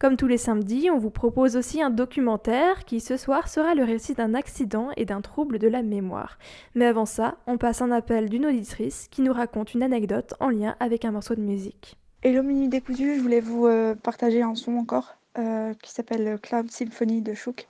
[0.00, 3.84] Comme tous les samedis, on vous propose aussi un documentaire qui ce soir sera le
[3.84, 6.38] récit d'un accident et d'un trouble de la mémoire.
[6.74, 10.48] Mais avant ça, on passe un appel d'une auditrice qui nous raconte une anecdote en
[10.48, 11.96] lien avec un morceau de musique.
[12.26, 16.70] Hello Minuit Décousu, je voulais vous euh, partager un son encore euh, qui s'appelle Cloud
[16.70, 17.66] Symphony de Chouk.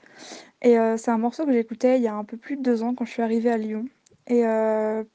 [0.61, 2.81] Et euh, c'est un morceau que j'écoutais il y a un peu plus de deux
[2.81, 3.85] ans quand je suis arrivée à Lyon.
[4.27, 4.43] Et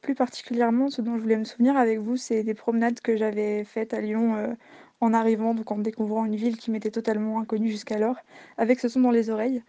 [0.03, 3.65] plus particulièrement, ce dont je voulais me souvenir avec vous, c'est des promenades que j'avais
[3.65, 4.55] faites à Lyon
[5.01, 8.17] en arrivant, donc en découvrant une ville qui m'était totalement inconnue jusqu'alors,
[8.57, 9.65] avec ce son dans les oreilles.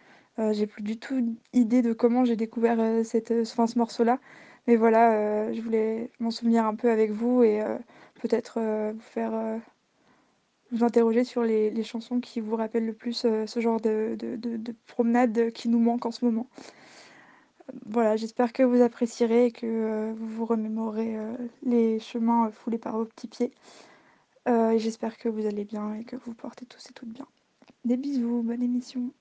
[0.52, 4.20] j'ai plus du tout idée de comment j'ai découvert cette, ce morceau-là.
[4.68, 7.64] Mais voilà, je voulais m'en souvenir un peu avec vous et
[8.22, 9.58] peut-être euh, vous faire euh,
[10.70, 14.16] vous interroger sur les, chansons qui vous rappellent le plus euh, ce genre de,
[14.86, 16.46] promenade qui nous manque en ce moment.
[17.86, 21.16] Voilà, j'espère que vous apprécierez et que vous vous remémorez
[21.62, 23.52] les chemins foulés par vos petits pieds.
[24.46, 27.26] j'espère que vous allez bien et que vous portez tous et toutes bien.
[27.84, 29.12] Des bisous, bonne émission.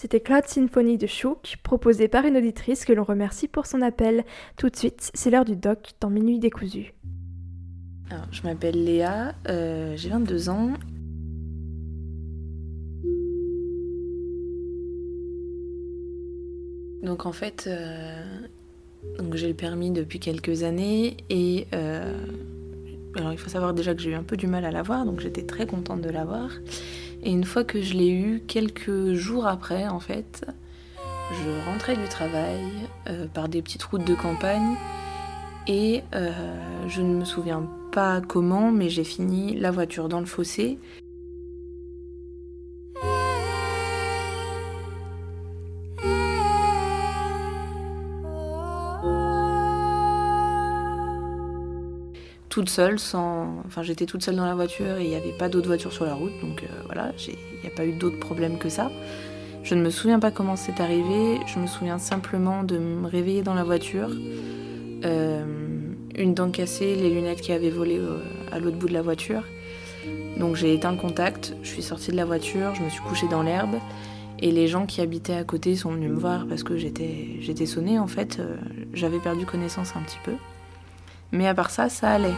[0.00, 4.24] C'était Cloud Symphony de Chouk, proposé par une auditrice que l'on remercie pour son appel.
[4.56, 6.94] Tout de suite, c'est l'heure du doc dans Minuit décousu.
[8.08, 10.72] Alors, je m'appelle Léa, euh, j'ai 22 ans.
[17.02, 18.22] Donc en fait, euh,
[19.34, 22.26] j'ai le permis depuis quelques années et euh,
[23.16, 25.20] alors il faut savoir déjà que j'ai eu un peu du mal à l'avoir, donc
[25.20, 26.48] j'étais très contente de l'avoir.
[27.22, 30.46] Et une fois que je l'ai eu, quelques jours après, en fait,
[31.32, 32.60] je rentrais du travail
[33.08, 34.76] euh, par des petites routes de campagne
[35.66, 36.30] et euh,
[36.88, 40.78] je ne me souviens pas comment, mais j'ai fini la voiture dans le fossé.
[52.60, 53.62] Toute seule, sans.
[53.66, 56.04] Enfin, j'étais toute seule dans la voiture et il n'y avait pas d'autres voitures sur
[56.04, 58.90] la route, donc euh, voilà, il n'y a pas eu d'autres problèmes que ça.
[59.62, 63.40] Je ne me souviens pas comment c'est arrivé, je me souviens simplement de me réveiller
[63.40, 64.10] dans la voiture,
[65.06, 65.42] euh,
[66.14, 68.18] une dent cassée, les lunettes qui avaient volé euh,
[68.52, 69.42] à l'autre bout de la voiture.
[70.38, 73.28] Donc j'ai éteint le contact, je suis sortie de la voiture, je me suis couchée
[73.28, 73.76] dans l'herbe
[74.38, 77.98] et les gens qui habitaient à côté sont venus me voir parce que j'étais sonnée
[77.98, 78.38] en fait,
[78.92, 80.32] j'avais perdu connaissance un petit peu.
[81.32, 82.34] Mais à part ça, ça allait.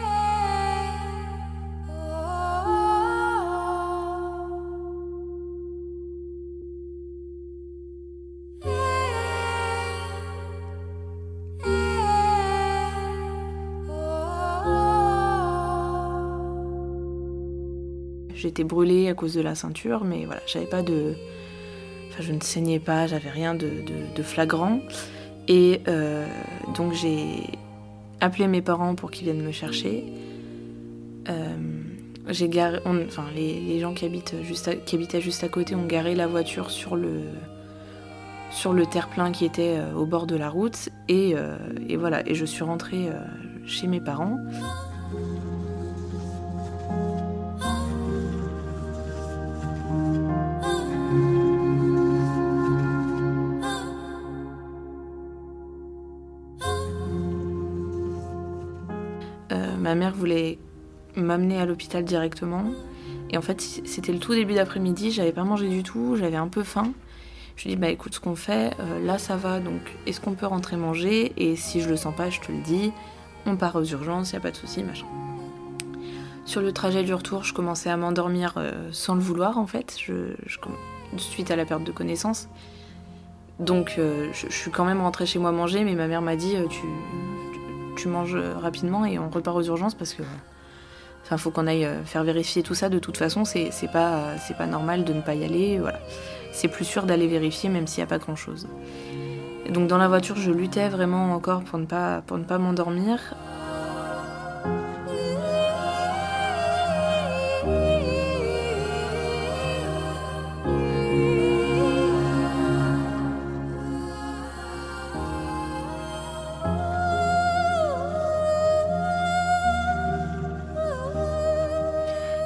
[18.43, 21.14] J'étais brûlée à cause de la ceinture, mais voilà, j'avais pas de.
[22.09, 23.70] Enfin, je ne saignais pas, j'avais rien de,
[24.24, 24.80] flagrant.
[25.47, 26.26] Et euh,
[26.74, 27.45] donc j'ai
[28.23, 30.05] appelé mes parents pour qu'ils viennent me chercher.
[31.29, 31.57] Euh,
[32.29, 36.95] j'ai garé, enfin, les, gens qui, habitaient juste à côté ont garé la voiture sur
[36.95, 37.23] le,
[38.51, 40.89] sur le terre-plein qui était euh, au bord de la route.
[41.09, 41.57] Et, euh,
[41.89, 43.11] et voilà, et je suis rentrée
[43.66, 44.39] chez mes parents.
[59.93, 60.59] Ma mère voulait
[61.16, 62.64] m'amener à l'hôpital directement.
[63.28, 66.49] Et en fait, c'était le tout début d'après-midi, j'avais pas mangé du tout, j'avais un
[66.49, 66.93] peu faim.
[67.57, 70.32] Je lui dis bah écoute ce qu'on fait, euh, là ça va, donc est-ce qu'on
[70.32, 71.34] peut rentrer manger?
[71.36, 72.90] Et si je le sens pas, je te le dis,
[73.45, 75.05] on part aux urgences, y a pas de souci, machin.
[76.47, 79.95] Sur le trajet du retour, je commençais à m'endormir euh, sans le vouloir en fait,
[80.03, 80.34] je,
[81.18, 82.49] suite à la perte de connaissance.
[83.61, 86.57] Donc euh, je, suis quand même rentrée chez moi manger, mais ma mère m'a dit
[86.70, 86.86] tu,
[88.03, 90.22] tu, manges rapidement et on repart aux urgences parce que
[91.24, 92.88] Enfin, faut qu'on aille faire vérifier tout ça.
[92.88, 95.78] De toute façon, c'est pas, c'est pas normal de ne pas y aller.
[95.78, 96.00] Voilà
[96.53, 98.68] c'est plus sûr d'aller vérifier même s'il n'y a pas grand-chose.
[99.70, 103.34] Donc dans la voiture, je luttais vraiment encore pour ne pas, pour ne pas m'endormir.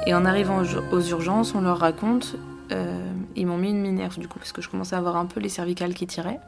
[0.07, 2.37] Et en arrivant aux urgences, on leur raconte
[2.71, 5.25] euh, ils m'ont mis une minerve du coup, parce que je commençais à avoir un
[5.25, 6.39] peu les cervicales qui tiraient.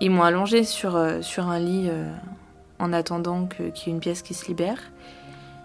[0.00, 2.10] Ils m'ont allongé sur, euh, sur un lit euh,
[2.78, 4.78] en attendant qu'il y ait une pièce qui se libère.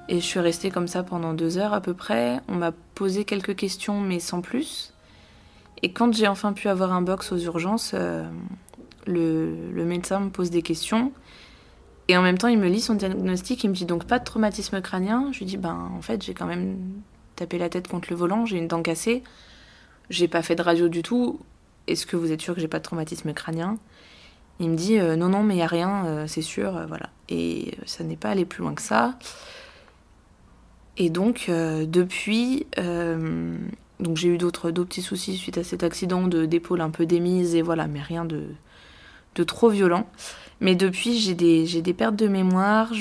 [0.07, 2.41] Et je suis restée comme ça pendant deux heures à peu près.
[2.47, 4.93] On m'a posé quelques questions, mais sans plus.
[5.81, 7.93] Et quand j'ai enfin pu avoir un box aux urgences,
[9.05, 11.11] le, le, médecin me pose des questions.
[12.09, 13.63] Et en même temps, il me lit son diagnostic.
[13.63, 15.29] Il me dit donc pas de traumatisme crânien.
[15.31, 16.75] Je lui dis ben en fait, j'ai quand même
[17.35, 19.23] tapé la tête contre le volant, j'ai une dent cassée.
[20.09, 21.39] J'ai pas fait de radio du tout.
[21.87, 23.77] Est-ce que vous êtes sûr que j'ai pas de traumatisme crânien?
[24.59, 26.85] Il me dit euh, non, non, mais il y a rien, euh, c'est sûr, euh,
[26.87, 27.09] voilà.
[27.29, 29.17] Et ça n'est pas allé plus loin que ça.
[30.97, 32.67] Et donc, depuis,
[34.01, 37.55] donc j'ai eu d'autres petits soucis suite à cet accident de d'épaule un peu démise
[37.55, 38.47] et voilà, mais rien de,
[39.35, 40.09] de trop violent.
[40.61, 42.91] Mais depuis, j'ai des, des pertes de mémoire,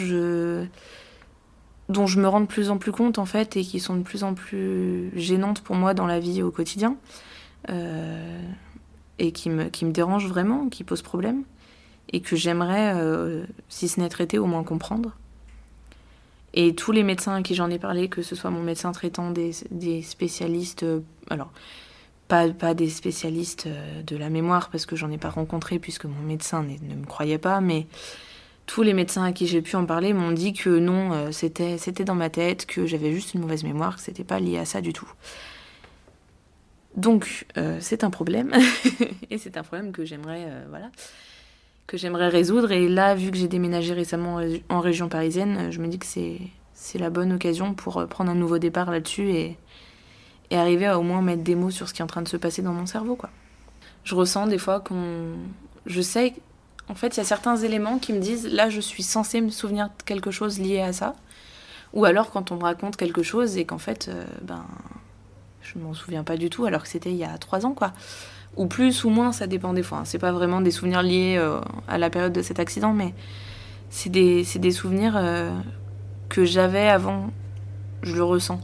[1.88, 4.02] dont je me rends de plus en plus compte en fait et qui sont de
[4.02, 6.96] plus en plus gênantes pour moi dans la vie au quotidien
[7.70, 8.40] euh,
[9.18, 11.44] et qui me, qui me dérangent vraiment, qui posent problème
[12.12, 15.16] et que j'aimerais, euh, si ce n'est traité, au moins comprendre.
[16.54, 19.30] Et tous les médecins à qui j'en ai parlé, que ce soit mon médecin traitant,
[19.30, 21.50] des, des spécialistes, euh, alors
[22.28, 23.68] pas, des spécialistes
[24.06, 27.38] de la mémoire parce que j'en ai pas rencontré puisque mon médecin ne me croyait
[27.38, 27.86] pas, mais
[28.68, 32.04] tous les médecins à qui j'ai pu en parler m'ont dit que non, euh, c'était,
[32.04, 34.80] dans ma tête, que j'avais juste une mauvaise mémoire, que c'était pas lié à ça
[34.80, 35.10] du tout.
[36.94, 38.52] Donc euh, c'est un problème
[39.30, 40.90] et c'est un problème que j'aimerais euh, voilà
[42.28, 46.06] résoudre et là vu que j'ai déménagé récemment en région parisienne, je me dis que
[46.06, 46.38] c'est
[46.74, 49.56] c'est la bonne occasion pour prendre un nouveau départ là-dessus et,
[50.50, 52.28] et arriver à au moins mettre des mots sur ce qui est en train de
[52.28, 53.30] se passer dans mon cerveau quoi.
[54.04, 55.34] Je ressens des fois qu'on
[55.86, 56.34] je sais
[56.88, 59.50] en fait, il y a certains éléments qui me disent là, je suis censée me
[59.50, 61.14] souvenir de quelque chose lié à ça.
[61.92, 64.64] Ou alors quand on me raconte quelque chose et qu'en fait, euh, ben,
[65.62, 67.92] je m'en souviens pas du tout, alors que c'était il y a trois ans, quoi.
[68.56, 69.98] Ou plus ou moins, ça dépend des fois.
[69.98, 70.04] Hein.
[70.04, 73.14] C'est pas vraiment des souvenirs liés euh, à la période de cet accident, mais
[73.90, 75.50] c'est des, des, souvenirs euh,
[76.28, 77.30] que j'avais avant,
[78.02, 78.60] je le ressens.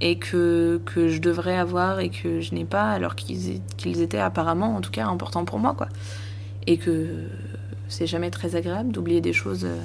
[0.00, 4.76] Et que, que je devrais avoir et que je n'ai pas, alors qu'ils étaient apparemment,
[4.76, 5.88] en tout cas, importants pour moi, quoi
[6.68, 7.24] et que
[7.88, 9.80] c'est jamais très agréable d'oublier des choses euh,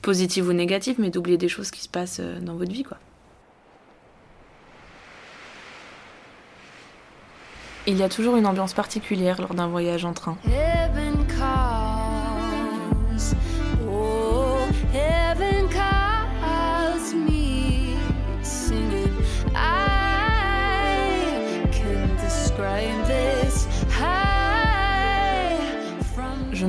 [0.00, 2.98] positives ou négatives, mais d'oublier des choses qui se passent euh, dans votre vie, quoi.
[7.86, 10.38] Il y a toujours une ambiance particulière lors d'un voyage en train.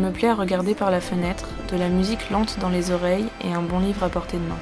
[0.05, 3.53] Me plais à regarder par la fenêtre, de la musique lente dans les oreilles et
[3.53, 4.59] un bon livre à portée de main.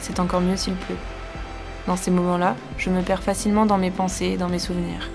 [0.00, 0.96] C'est encore mieux s'il pleut.
[1.86, 5.10] Dans ces moments-là, je me perds facilement dans mes pensées et dans mes souvenirs.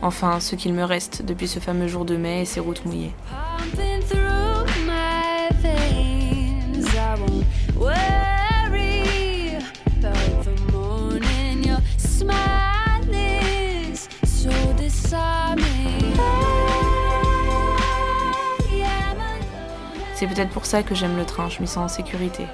[0.00, 3.14] Enfin, ce qu'il me reste depuis ce fameux jour de mai et ces routes mouillées.
[20.18, 22.44] C'est peut-être pour ça que j'aime le train, je m'y sens en sécurité.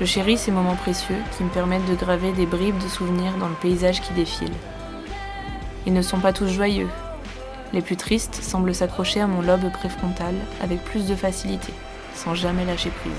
[0.00, 3.48] Je chéris ces moments précieux qui me permettent de graver des bribes de souvenirs dans
[3.48, 4.54] le paysage qui défile.
[5.84, 6.88] Ils ne sont pas tous joyeux.
[7.74, 11.74] Les plus tristes semblent s'accrocher à mon lobe préfrontal avec plus de facilité,
[12.14, 13.12] sans jamais lâcher prise.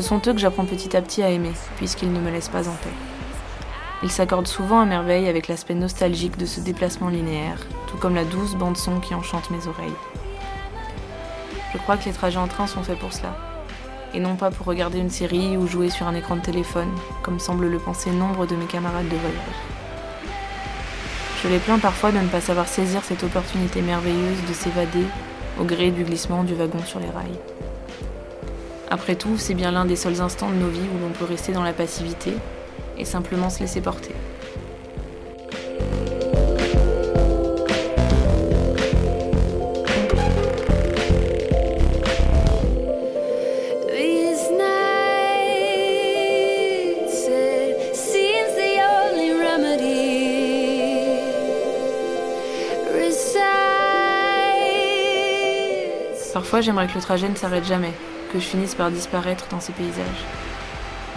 [0.00, 2.66] Ce sont eux que j'apprends petit à petit à aimer, puisqu'ils ne me laissent pas
[2.70, 2.88] en paix.
[4.02, 8.24] Il s'accorde souvent à merveille avec l'aspect nostalgique de ce déplacement linéaire, tout comme la
[8.24, 9.92] douce bande-son qui enchante mes oreilles.
[11.74, 13.36] Je crois que les trajets en train sont faits pour cela,
[14.14, 17.38] et non pas pour regarder une série ou jouer sur un écran de téléphone, comme
[17.38, 19.60] semblent le penser nombre de mes camarades de voyage.
[21.42, 25.04] Je les plains parfois de ne pas savoir saisir cette opportunité merveilleuse de s'évader
[25.60, 27.38] au gré du glissement du wagon sur les rails.
[28.92, 31.52] Après tout, c'est bien l'un des seuls instants de nos vies où l'on peut rester
[31.52, 32.32] dans la passivité
[32.98, 34.14] et simplement se laisser porter.
[56.32, 57.92] Parfois, j'aimerais que le trajet ne s'arrête jamais,
[58.32, 60.24] que je finisse par disparaître dans ces paysages.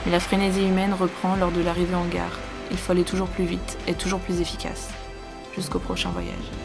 [0.06, 2.40] Mais la frénésie humaine reprend lors de l'arrivée en gare.
[2.72, 4.90] Il faut aller toujours plus vite et toujours plus efficace.
[5.56, 6.63] Jusqu'au prochain voyage.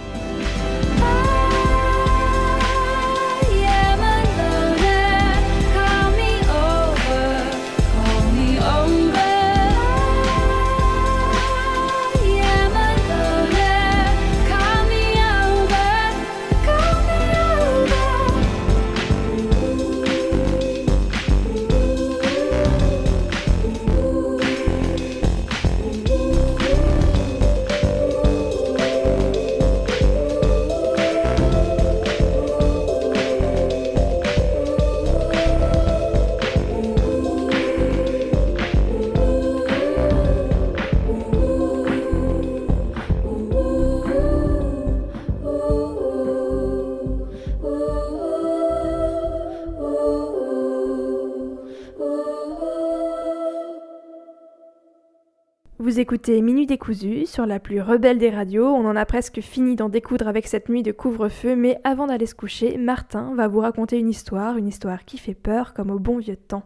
[55.99, 58.69] Vous écoutez Minuit décousu sur la plus rebelle des radios.
[58.69, 62.27] On en a presque fini d'en découdre avec cette nuit de couvre-feu, mais avant d'aller
[62.27, 65.99] se coucher, Martin va vous raconter une histoire, une histoire qui fait peur comme au
[65.99, 66.63] bon vieux temps.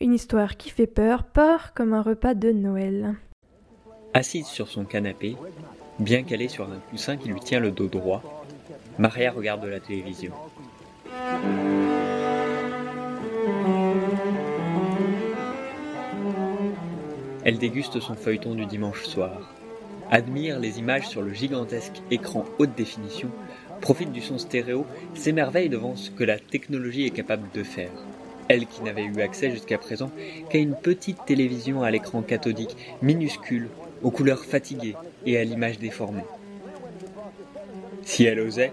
[0.00, 3.16] Une histoire qui fait peur, peur comme un repas de Noël.
[4.14, 5.36] Assise sur son canapé,
[5.98, 8.22] bien calée sur un coussin qui lui tient le dos droit,
[8.98, 10.32] Maria regarde la télévision.
[17.46, 19.54] Elle déguste son feuilleton du dimanche soir,
[20.10, 23.30] admire les images sur le gigantesque écran haute définition,
[23.80, 24.84] profite du son stéréo,
[25.14, 27.92] s'émerveille devant ce que la technologie est capable de faire.
[28.48, 30.10] Elle qui n'avait eu accès jusqu'à présent
[30.50, 33.68] qu'à une petite télévision à l'écran cathodique minuscule,
[34.02, 36.24] aux couleurs fatiguées et à l'image déformée.
[38.02, 38.72] Si elle osait,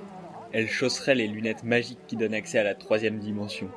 [0.52, 3.70] elle chausserait les lunettes magiques qui donnent accès à la troisième dimension.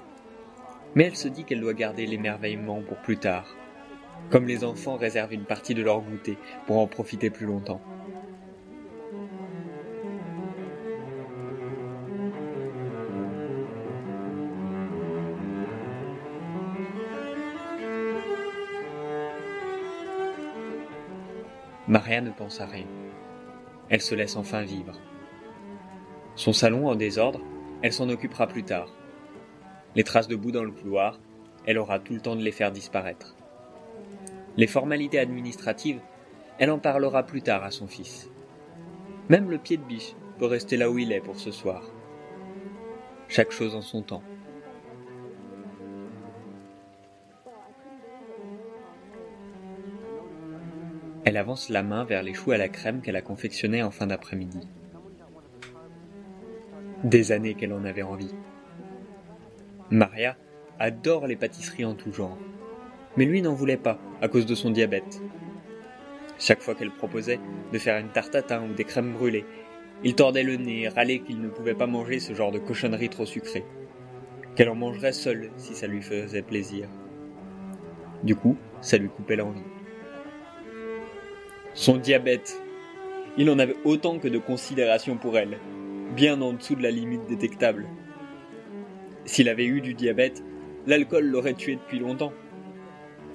[0.95, 3.55] Mais elle se dit qu'elle doit garder l'émerveillement pour plus tard,
[4.31, 6.37] comme les enfants réservent une partie de leur goûter
[6.67, 7.81] pour en profiter plus longtemps.
[21.89, 22.87] Maria ne pense à rien.
[23.89, 24.99] Elle se laisse enfin vivre.
[26.35, 27.41] Son salon en désordre,
[27.81, 28.93] elle s'en occupera plus tard.
[29.95, 31.21] Les traces de boue dans le couloir,
[31.64, 33.36] elle aura tout le temps de les faire disparaître.
[34.57, 36.01] Les formalités administratives,
[36.59, 38.31] elle en parlera plus tard à son fils.
[39.29, 41.83] Même le pied de biche peut rester là où il est pour ce soir.
[43.29, 44.23] Chaque chose en son temps.
[51.25, 54.07] Elle avance la main vers les choux à la crème qu'elle a confectionnés en fin
[54.07, 54.67] d'après-midi.
[57.05, 58.33] Des années qu'elle en avait envie.
[59.91, 60.37] Maria
[60.79, 62.39] adore les pâtisseries en tout genre
[63.17, 65.23] mais lui n'en voulait pas à cause de son diabète.
[66.39, 67.41] Chaque fois qu'elle proposait
[67.73, 69.45] de faire une tarte ou des crèmes brûlées,
[70.05, 73.09] il tordait le nez et râlait qu'il ne pouvait pas manger ce genre de cochonnerie
[73.09, 73.64] trop sucrée,
[74.55, 76.89] qu'elle en mangerait seule si ça lui faisait plaisir.
[78.23, 79.62] Du coup, ça lui coupait l'envie.
[81.75, 82.61] Son diabète,
[83.39, 85.59] il en avait autant que de considération pour elle,
[86.14, 87.87] bien en dessous de la limite détectable.
[89.25, 90.43] S'il avait eu du diabète,
[90.87, 92.33] l'alcool l'aurait tué depuis longtemps.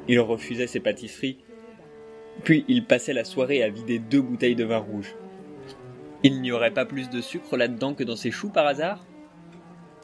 [0.07, 1.37] Il refusait ses pâtisseries,
[2.43, 5.15] puis il passait la soirée à vider deux bouteilles de vin rouge.
[6.23, 9.05] Il n'y aurait pas plus de sucre là-dedans que dans ses choux par hasard?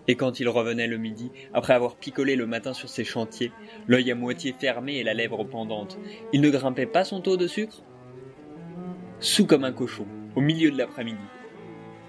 [0.08, 3.52] Et quand il revenait le midi, après avoir picolé le matin sur ses chantiers,
[3.88, 6.00] l'œil à moitié fermé et la lèvre pendante,
[6.32, 7.84] il ne grimpait pas son taux de sucre?
[9.20, 11.18] Sous comme un cochon, au milieu de l'après-midi.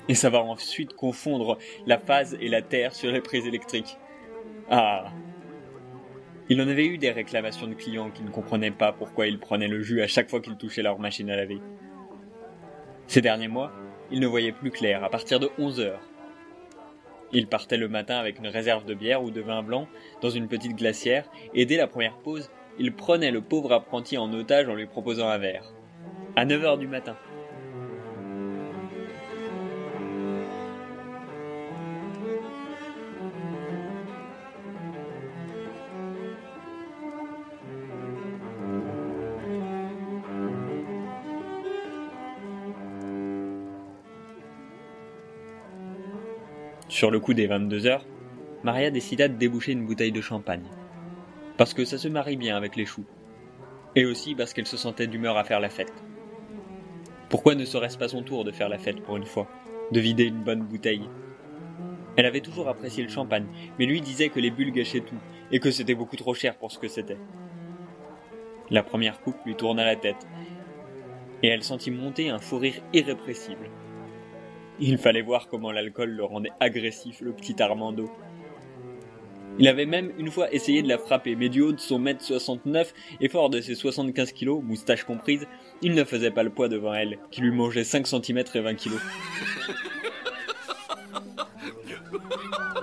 [0.08, 3.98] Et ça va ensuite confondre la phase et la terre sur les prises électriques.
[4.70, 5.12] Ah
[6.50, 9.68] Il en avait eu des réclamations de clients qui ne comprenaient pas pourquoi il prenait
[9.68, 11.60] le jus à chaque fois qu'il touchait leur machine à laver.
[13.06, 13.70] Ces derniers mois,
[14.10, 16.00] il ne voyait plus clair à partir de 11 heures.
[17.32, 19.88] Il partait le matin avec une réserve de bière ou de vin blanc
[20.22, 24.32] dans une petite glacière et dès la première pause, il prenait le pauvre apprenti en
[24.32, 25.74] otage en lui proposant un verre.
[26.34, 27.16] À 9 heures du matin.
[46.98, 48.04] Sur le coup des 22 heures,
[48.64, 50.66] Maria décida de déboucher une bouteille de champagne.
[51.56, 53.04] Parce que ça se marie bien avec les choux.
[53.94, 55.92] Et aussi parce qu'elle se sentait d'humeur à faire la fête.
[57.28, 59.46] Pourquoi ne serait-ce pas son tour de faire la fête pour une fois
[59.92, 61.08] De vider une bonne bouteille?
[62.16, 63.46] Elle avait toujours apprécié le champagne,
[63.78, 65.20] mais lui disait que les bulles gâchaient tout,
[65.52, 67.18] et que c'était beaucoup trop cher pour ce que c'était.
[68.70, 70.26] La première coupe lui tourna la tête,
[71.44, 73.70] et elle sentit monter un fou rire irrépressible.
[74.80, 78.10] Il fallait voir comment l'alcool le rendait agressif, le petit Armando.
[79.58, 82.22] Il avait même une fois essayé de la frapper, mais du haut de son mètre
[82.22, 85.48] 69 et fort de ses 75 kilos, moustache comprise,
[85.82, 88.74] il ne faisait pas le poids devant elle, qui lui mangeait 5 cm et 20
[88.74, 89.00] kilos.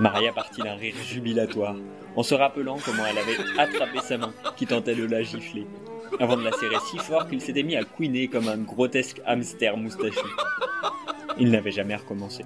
[0.02, 1.78] Maria partit d'un rire jubilatoire,
[2.18, 5.66] en se rappelant comment elle avait attrapé sa main, qui tentait de la gifler,
[6.20, 9.78] avant de la serrer si fort qu'il s'était mis à couiner comme un grotesque hamster
[9.78, 10.28] moustachu.
[11.38, 12.46] Il n'avait jamais recommencé.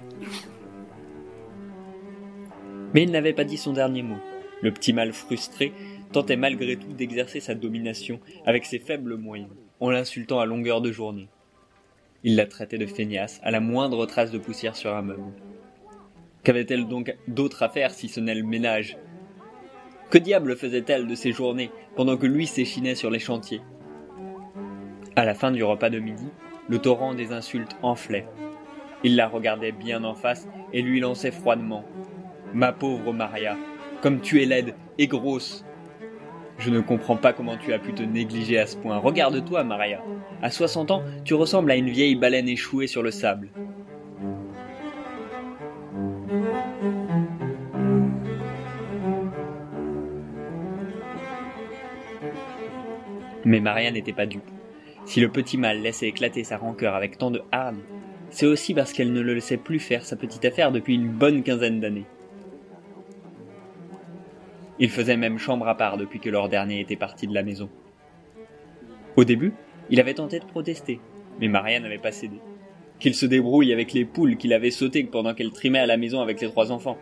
[2.92, 4.18] Mais il n'avait pas dit son dernier mot.
[4.62, 5.72] Le petit mâle frustré
[6.12, 10.90] tentait malgré tout d'exercer sa domination avec ses faibles moyens, en l'insultant à longueur de
[10.90, 11.28] journée.
[12.24, 15.32] Il la traitait de feignasse à la moindre trace de poussière sur un meuble.
[16.42, 18.98] Qu'avait-elle donc d'autre à faire si ce n'est le ménage?
[20.10, 23.62] Que diable faisait-elle de ses journées pendant que lui s'échinait sur les chantiers?
[25.16, 26.26] À la fin du repas de midi,
[26.68, 28.26] le torrent des insultes enflait,
[29.02, 31.84] il la regardait bien en face et lui lançait froidement.
[32.52, 33.56] Ma pauvre Maria,
[34.02, 35.64] comme tu es laide et grosse.
[36.58, 38.98] Je ne comprends pas comment tu as pu te négliger à ce point.
[38.98, 40.02] Regarde-toi, Maria.
[40.42, 43.48] À 60 ans, tu ressembles à une vieille baleine échouée sur le sable.
[53.46, 54.44] Mais Maria n'était pas dupe.
[55.06, 57.80] Si le petit mâle laissait éclater sa rancœur avec tant de hargne,
[58.30, 61.42] c'est aussi parce qu'elle ne le laissait plus faire sa petite affaire depuis une bonne
[61.42, 62.06] quinzaine d'années.
[64.78, 67.68] Il faisait même chambre à part depuis que leur dernier était parti de la maison.
[69.16, 69.52] Au début,
[69.90, 71.00] il avait tenté de protester,
[71.40, 72.36] mais Maria n'avait pas cédé.
[72.98, 76.20] Qu'il se débrouille avec les poules qu'il avait sautées pendant qu'elle trimait à la maison
[76.20, 76.98] avec les trois enfants.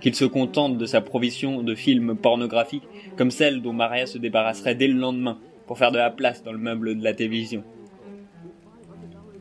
[0.00, 2.86] Qu'il se contente de sa provision de films pornographiques
[3.16, 6.52] comme celle dont Maria se débarrasserait dès le lendemain pour faire de la place dans
[6.52, 7.64] le meuble de la télévision.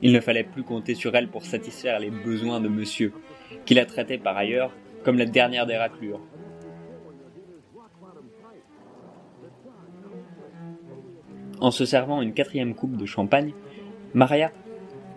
[0.06, 3.14] Il ne fallait plus compter sur elle pour satisfaire les besoins de monsieur,
[3.66, 4.74] qui la traitait par ailleurs
[5.06, 6.20] comme la dernière des raclures.
[11.62, 13.54] En se servant une quatrième coupe de champagne,
[14.14, 14.52] Maria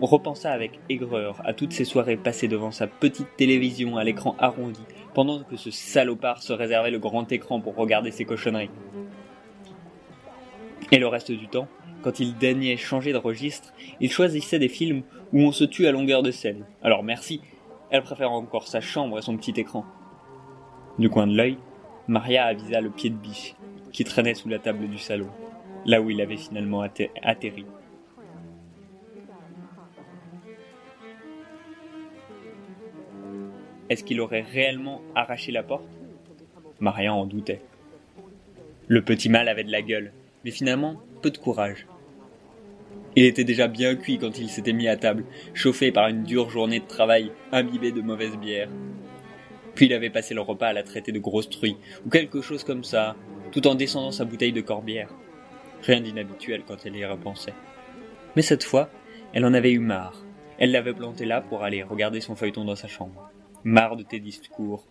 [0.00, 4.84] repensa avec aigreur à toutes ces soirées passées devant sa petite télévision à l'écran arrondi,
[5.14, 8.70] pendant que ce salopard se réservait le grand écran pour regarder ses cochonneries.
[10.92, 11.66] Et le reste du temps,
[12.06, 15.02] quand il daignait changer de registre, il choisissait des films
[15.32, 16.64] où on se tue à longueur de scène.
[16.80, 17.40] Alors merci,
[17.90, 19.84] elle préfère encore sa chambre et son petit écran.
[21.00, 21.58] Du coin de l'œil,
[22.06, 23.56] Maria avisa le pied de biche,
[23.90, 25.26] qui traînait sous la table du salon,
[25.84, 27.66] là où il avait finalement atterri.
[33.90, 35.90] Est-ce qu'il aurait réellement arraché la porte?
[36.78, 37.62] Maria en doutait.
[38.86, 40.12] Le petit mal avait de la gueule,
[40.44, 41.88] mais finalement peu de courage.
[43.16, 46.50] Il était déjà bien cuit quand il s'était mis à table, chauffé par une dure
[46.50, 48.68] journée de travail, imbibé de mauvaise bière.
[49.74, 52.62] Puis il avait passé le repas à la traiter de grosse truie, ou quelque chose
[52.62, 53.16] comme ça,
[53.52, 55.08] tout en descendant sa bouteille de corbière.
[55.82, 57.54] Rien d'inhabituel quand elle y repensait.
[58.36, 58.90] Mais cette fois,
[59.32, 60.22] elle en avait eu marre.
[60.58, 63.30] Elle l'avait planté là pour aller regarder son feuilleton dans sa chambre.
[63.64, 64.86] Marre de tes discours.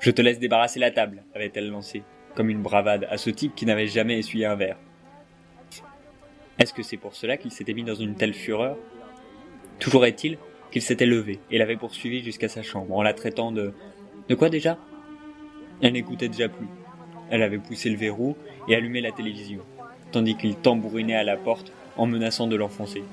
[0.00, 2.02] Je te laisse débarrasser la table, avait-elle lancé,
[2.34, 4.78] comme une bravade à ce type qui n'avait jamais essuyé un verre.
[6.58, 8.76] Est-ce que c'est pour cela qu'il s'était mis dans une telle fureur?
[9.78, 10.38] Toujours est-il
[10.72, 13.72] qu'il s'était levé et l'avait poursuivi jusqu'à sa chambre en la traitant de...
[14.28, 14.76] De quoi déjà?
[15.80, 16.66] Elle n'écoutait déjà plus.
[17.30, 18.36] Elle avait poussé le verrou
[18.66, 19.60] et allumé la télévision,
[20.10, 23.04] tandis qu'il tambourinait à la porte en menaçant de l'enfoncer.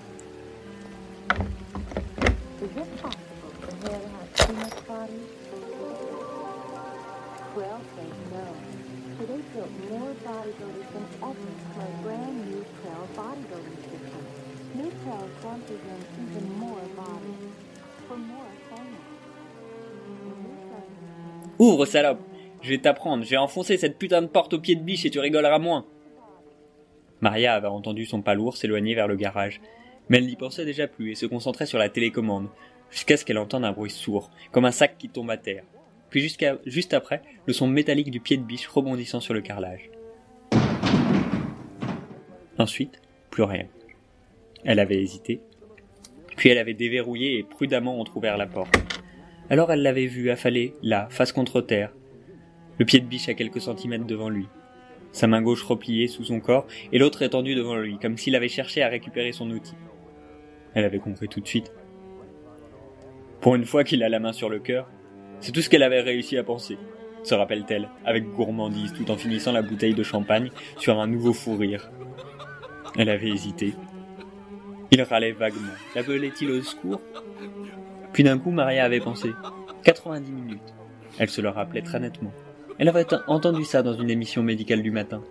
[21.59, 22.19] Ouvre, salope.
[22.61, 25.19] Je vais t'apprendre, j'ai enfoncé cette putain de porte au pied de biche et tu
[25.19, 25.85] rigoleras moins.
[27.21, 29.61] Maria avait entendu son pas lourd s'éloigner vers le garage,
[30.09, 32.47] mais elle n'y pensait déjà plus et se concentrait sur la télécommande,
[32.89, 35.63] jusqu'à ce qu'elle entende un bruit sourd, comme un sac qui tombe à terre.
[36.15, 39.89] Puis jusqu'à, juste après, le son métallique du pied de biche rebondissant sur le carrelage.
[42.57, 43.01] Ensuite,
[43.31, 43.65] plus rien.
[44.63, 45.41] Elle avait hésité,
[46.37, 48.73] puis elle avait déverrouillé et prudemment entr'ouvert la porte.
[49.49, 51.91] Alors elle l'avait vu affaler, là, face contre terre,
[52.79, 54.47] le pied de biche à quelques centimètres devant lui,
[55.11, 58.47] sa main gauche repliée sous son corps et l'autre étendue devant lui, comme s'il avait
[58.47, 59.75] cherché à récupérer son outil.
[60.75, 61.73] Elle avait compris tout de suite.
[63.41, 64.89] Pour une fois qu'il a la main sur le cœur,
[65.45, 66.75] c'est tout ce qu'elle avait réussi à penser,
[67.21, 71.55] se rappelle-t-elle, avec gourmandise, tout en finissant la bouteille de champagne sur un nouveau fou
[71.55, 71.91] rire.
[72.97, 73.75] Elle avait hésité.
[74.89, 75.73] Il râlait vaguement.
[75.93, 76.99] L'appelait-il au secours?
[78.11, 79.29] Puis d'un coup, Maria avait pensé
[79.83, 80.73] 90 minutes.
[81.19, 82.31] Elle se le rappelait très nettement.
[82.79, 85.21] Elle avait entendu ça dans une émission médicale du matin.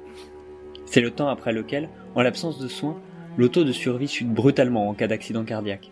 [0.86, 3.00] C'est le temps après lequel, en l'absence de soins,
[3.36, 5.90] le taux de survie chute brutalement en cas d'accident cardiaque.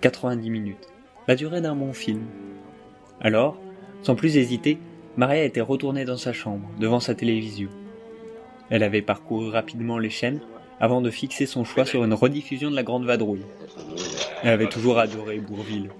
[0.00, 0.88] 90 minutes.
[1.28, 2.24] La durée d'un bon film.
[3.24, 3.56] Alors,
[4.02, 4.78] sans plus hésiter,
[5.16, 7.68] Maria était retournée dans sa chambre, devant sa télévision.
[8.70, 10.40] Elle avait parcouru rapidement les chaînes
[10.80, 13.44] avant de fixer son choix sur une rediffusion de la Grande Vadrouille.
[14.42, 15.90] Elle avait toujours adoré Bourville.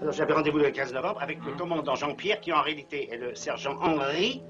[0.00, 3.34] Alors j'avais rendez-vous le 15 novembre avec le commandant Jean-Pierre, qui en réalité est le
[3.34, 4.42] sergent Henri,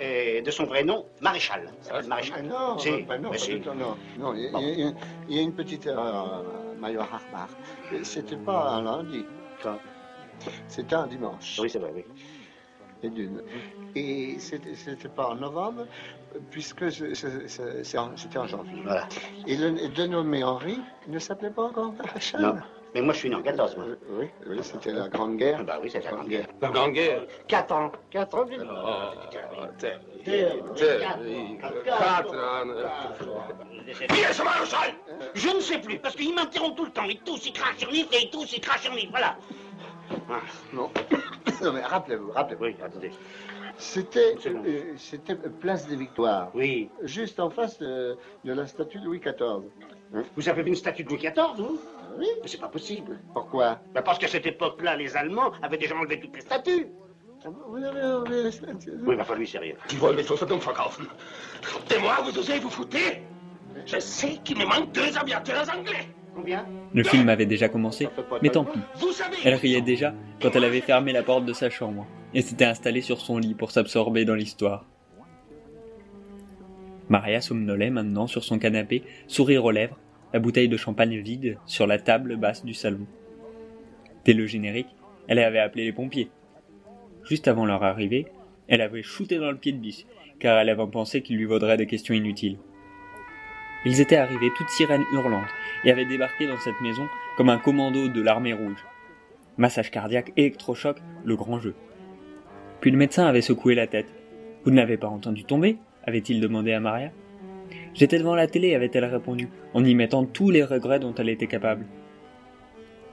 [0.00, 1.72] et de son vrai nom, Maréchal.
[1.90, 2.44] Ah, Maréchal.
[2.46, 3.54] non, Si, bah non, si.
[3.60, 4.58] non, non, non, il y, a- Bon.
[4.60, 4.92] il y a-
[5.28, 7.48] il y a une petite erreur, euh, Major Harbar.
[8.04, 9.24] C'était pas un lundi.
[10.68, 11.58] C'était un dimanche.
[11.60, 12.04] Oui, c'est vrai, oui.
[13.02, 13.42] Et d'une.
[13.94, 15.86] Et c'était pas en novembre,
[16.50, 18.82] puisque c'était en janvier.
[18.84, 19.08] Voilà.
[19.46, 22.42] Et le dénommé Henri ne s'appelait pas encore Maréchal.
[22.42, 22.56] Non.
[22.94, 23.86] Mais moi, je suis né en 14, moi.
[24.18, 25.64] Oui, oui, c'était la Grande Guerre.
[25.64, 26.48] Bah oui, c'est la Grande Guerre.
[26.60, 27.92] La Grande Guerre 4 ans.
[28.10, 28.44] 4 ans,
[34.08, 34.94] Bien, ce maréchal
[35.34, 37.04] Je ne sais plus, parce qu'il m'interrompt tout le temps.
[37.04, 39.36] Il tousse, il crache sur livre, et il tousse, il crache sur livre, voilà.
[40.30, 40.40] Ah,
[40.72, 40.90] Non.
[41.62, 42.64] non, mais rappelez-vous, rappelez-vous.
[42.64, 43.10] Oui, attendez.
[43.78, 46.50] C'était euh, c'était Place des Victoires.
[46.54, 46.90] Oui.
[47.02, 49.62] Juste en face de, de la statue de Louis XIV.
[50.36, 51.80] Vous avez vu une statue de Louis XIV, vous?
[52.18, 52.26] Oui.
[52.42, 53.20] Mais c'est pas possible.
[53.32, 53.78] Pourquoi?
[53.94, 56.88] Bah parce qu'à cette époque-là, les Allemands avaient déjà enlevé toutes les statues.
[57.68, 59.74] Vous avez enlevé les statues Oui, lui, c'est rien.
[59.88, 61.06] Die wollen mich außer Dumpf verkaufen.
[61.94, 63.22] Et moi, vous osez vous foutez
[63.86, 66.08] Je sais qu'il me manque deux aviateurs anglais.
[66.92, 68.08] Le film avait déjà commencé,
[68.42, 68.80] mais tant pis.
[69.44, 73.00] Elle riait déjà quand elle avait fermé la porte de sa chambre et s'était installée
[73.00, 74.86] sur son lit pour s'absorber dans l'histoire.
[77.08, 79.98] Maria somnolait maintenant sur son canapé, sourire aux lèvres,
[80.32, 83.06] la bouteille de champagne vide sur la table basse du salon.
[84.24, 84.94] Dès le générique,
[85.26, 86.30] elle avait appelé les pompiers.
[87.28, 88.26] Juste avant leur arrivée,
[88.68, 90.06] elle avait shooté dans le pied de biche,
[90.38, 92.58] car elle avait pensé qu'il lui vaudrait des questions inutiles.
[93.84, 95.48] Ils étaient arrivés toutes sirènes hurlantes
[95.84, 98.84] et avaient débarqué dans cette maison comme un commando de l'armée rouge.
[99.56, 101.74] Massage cardiaque, électrochoc, le grand jeu.
[102.80, 104.12] Puis le médecin avait secoué la tête.
[104.64, 105.78] Vous ne l'avez pas entendu tomber?
[106.06, 107.10] avait-il demandé à Maria.
[107.94, 111.46] J'étais devant la télé, avait-elle répondu, en y mettant tous les regrets dont elle était
[111.46, 111.86] capable.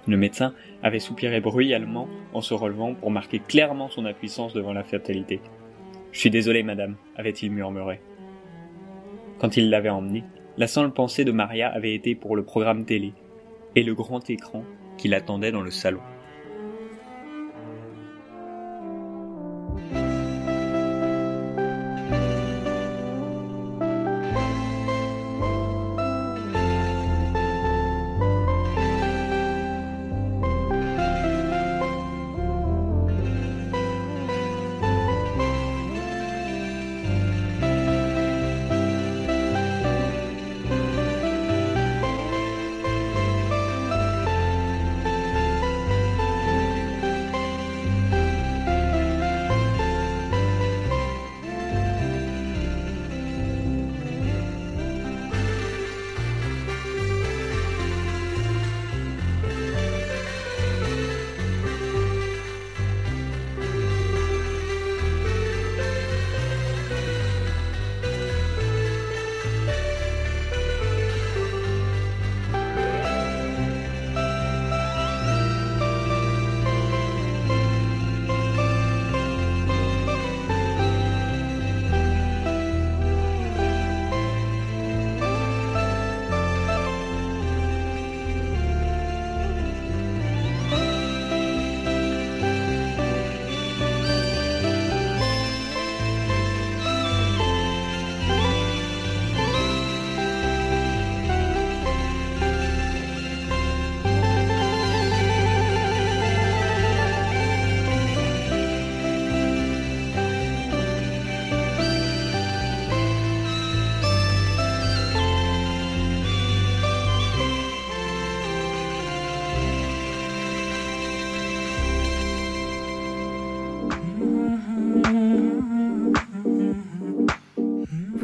[0.08, 0.54] Le médecin
[0.84, 5.42] avait soupiré bruyamment en se relevant pour marquer clairement son impuissance devant la fatalité.
[6.12, 8.00] Je suis désolé, madame, avait-il murmuré.
[9.40, 10.24] Quand il l'avait emmenée,
[10.58, 13.14] la seule pensée de Maria avait été pour le programme télé
[13.76, 14.64] et le grand écran
[14.98, 16.02] qui l'attendait dans le salon.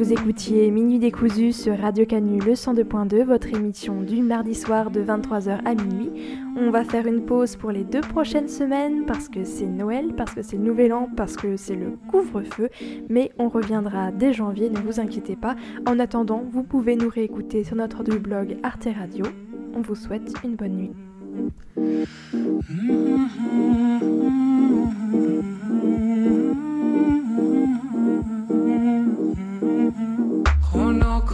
[0.04, 5.02] Vous écoutiez Minuit décousu sur Radio Canu le 102.2, votre émission du mardi soir de
[5.02, 6.10] 23h à minuit.
[6.58, 10.34] On va faire une pause pour les deux prochaines semaines parce que c'est Noël, parce
[10.34, 12.68] que c'est le Nouvel An, parce que c'est le couvre-feu,
[13.08, 15.56] mais on reviendra dès janvier, ne vous inquiétez pas.
[15.88, 19.24] En attendant, vous pouvez nous réécouter sur notre blog Arte Radio.
[19.74, 20.92] On vous souhaite une bonne nuit.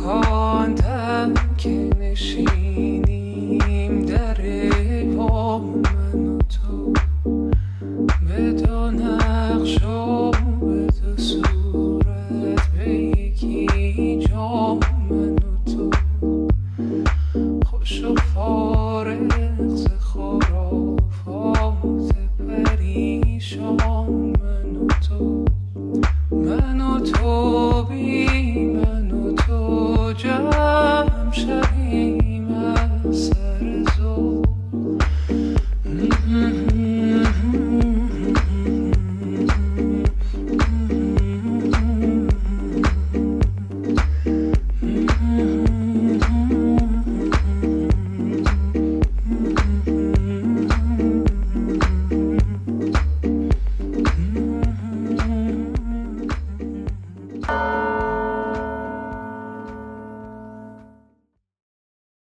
[0.05, 3.20] کانتم که نشینی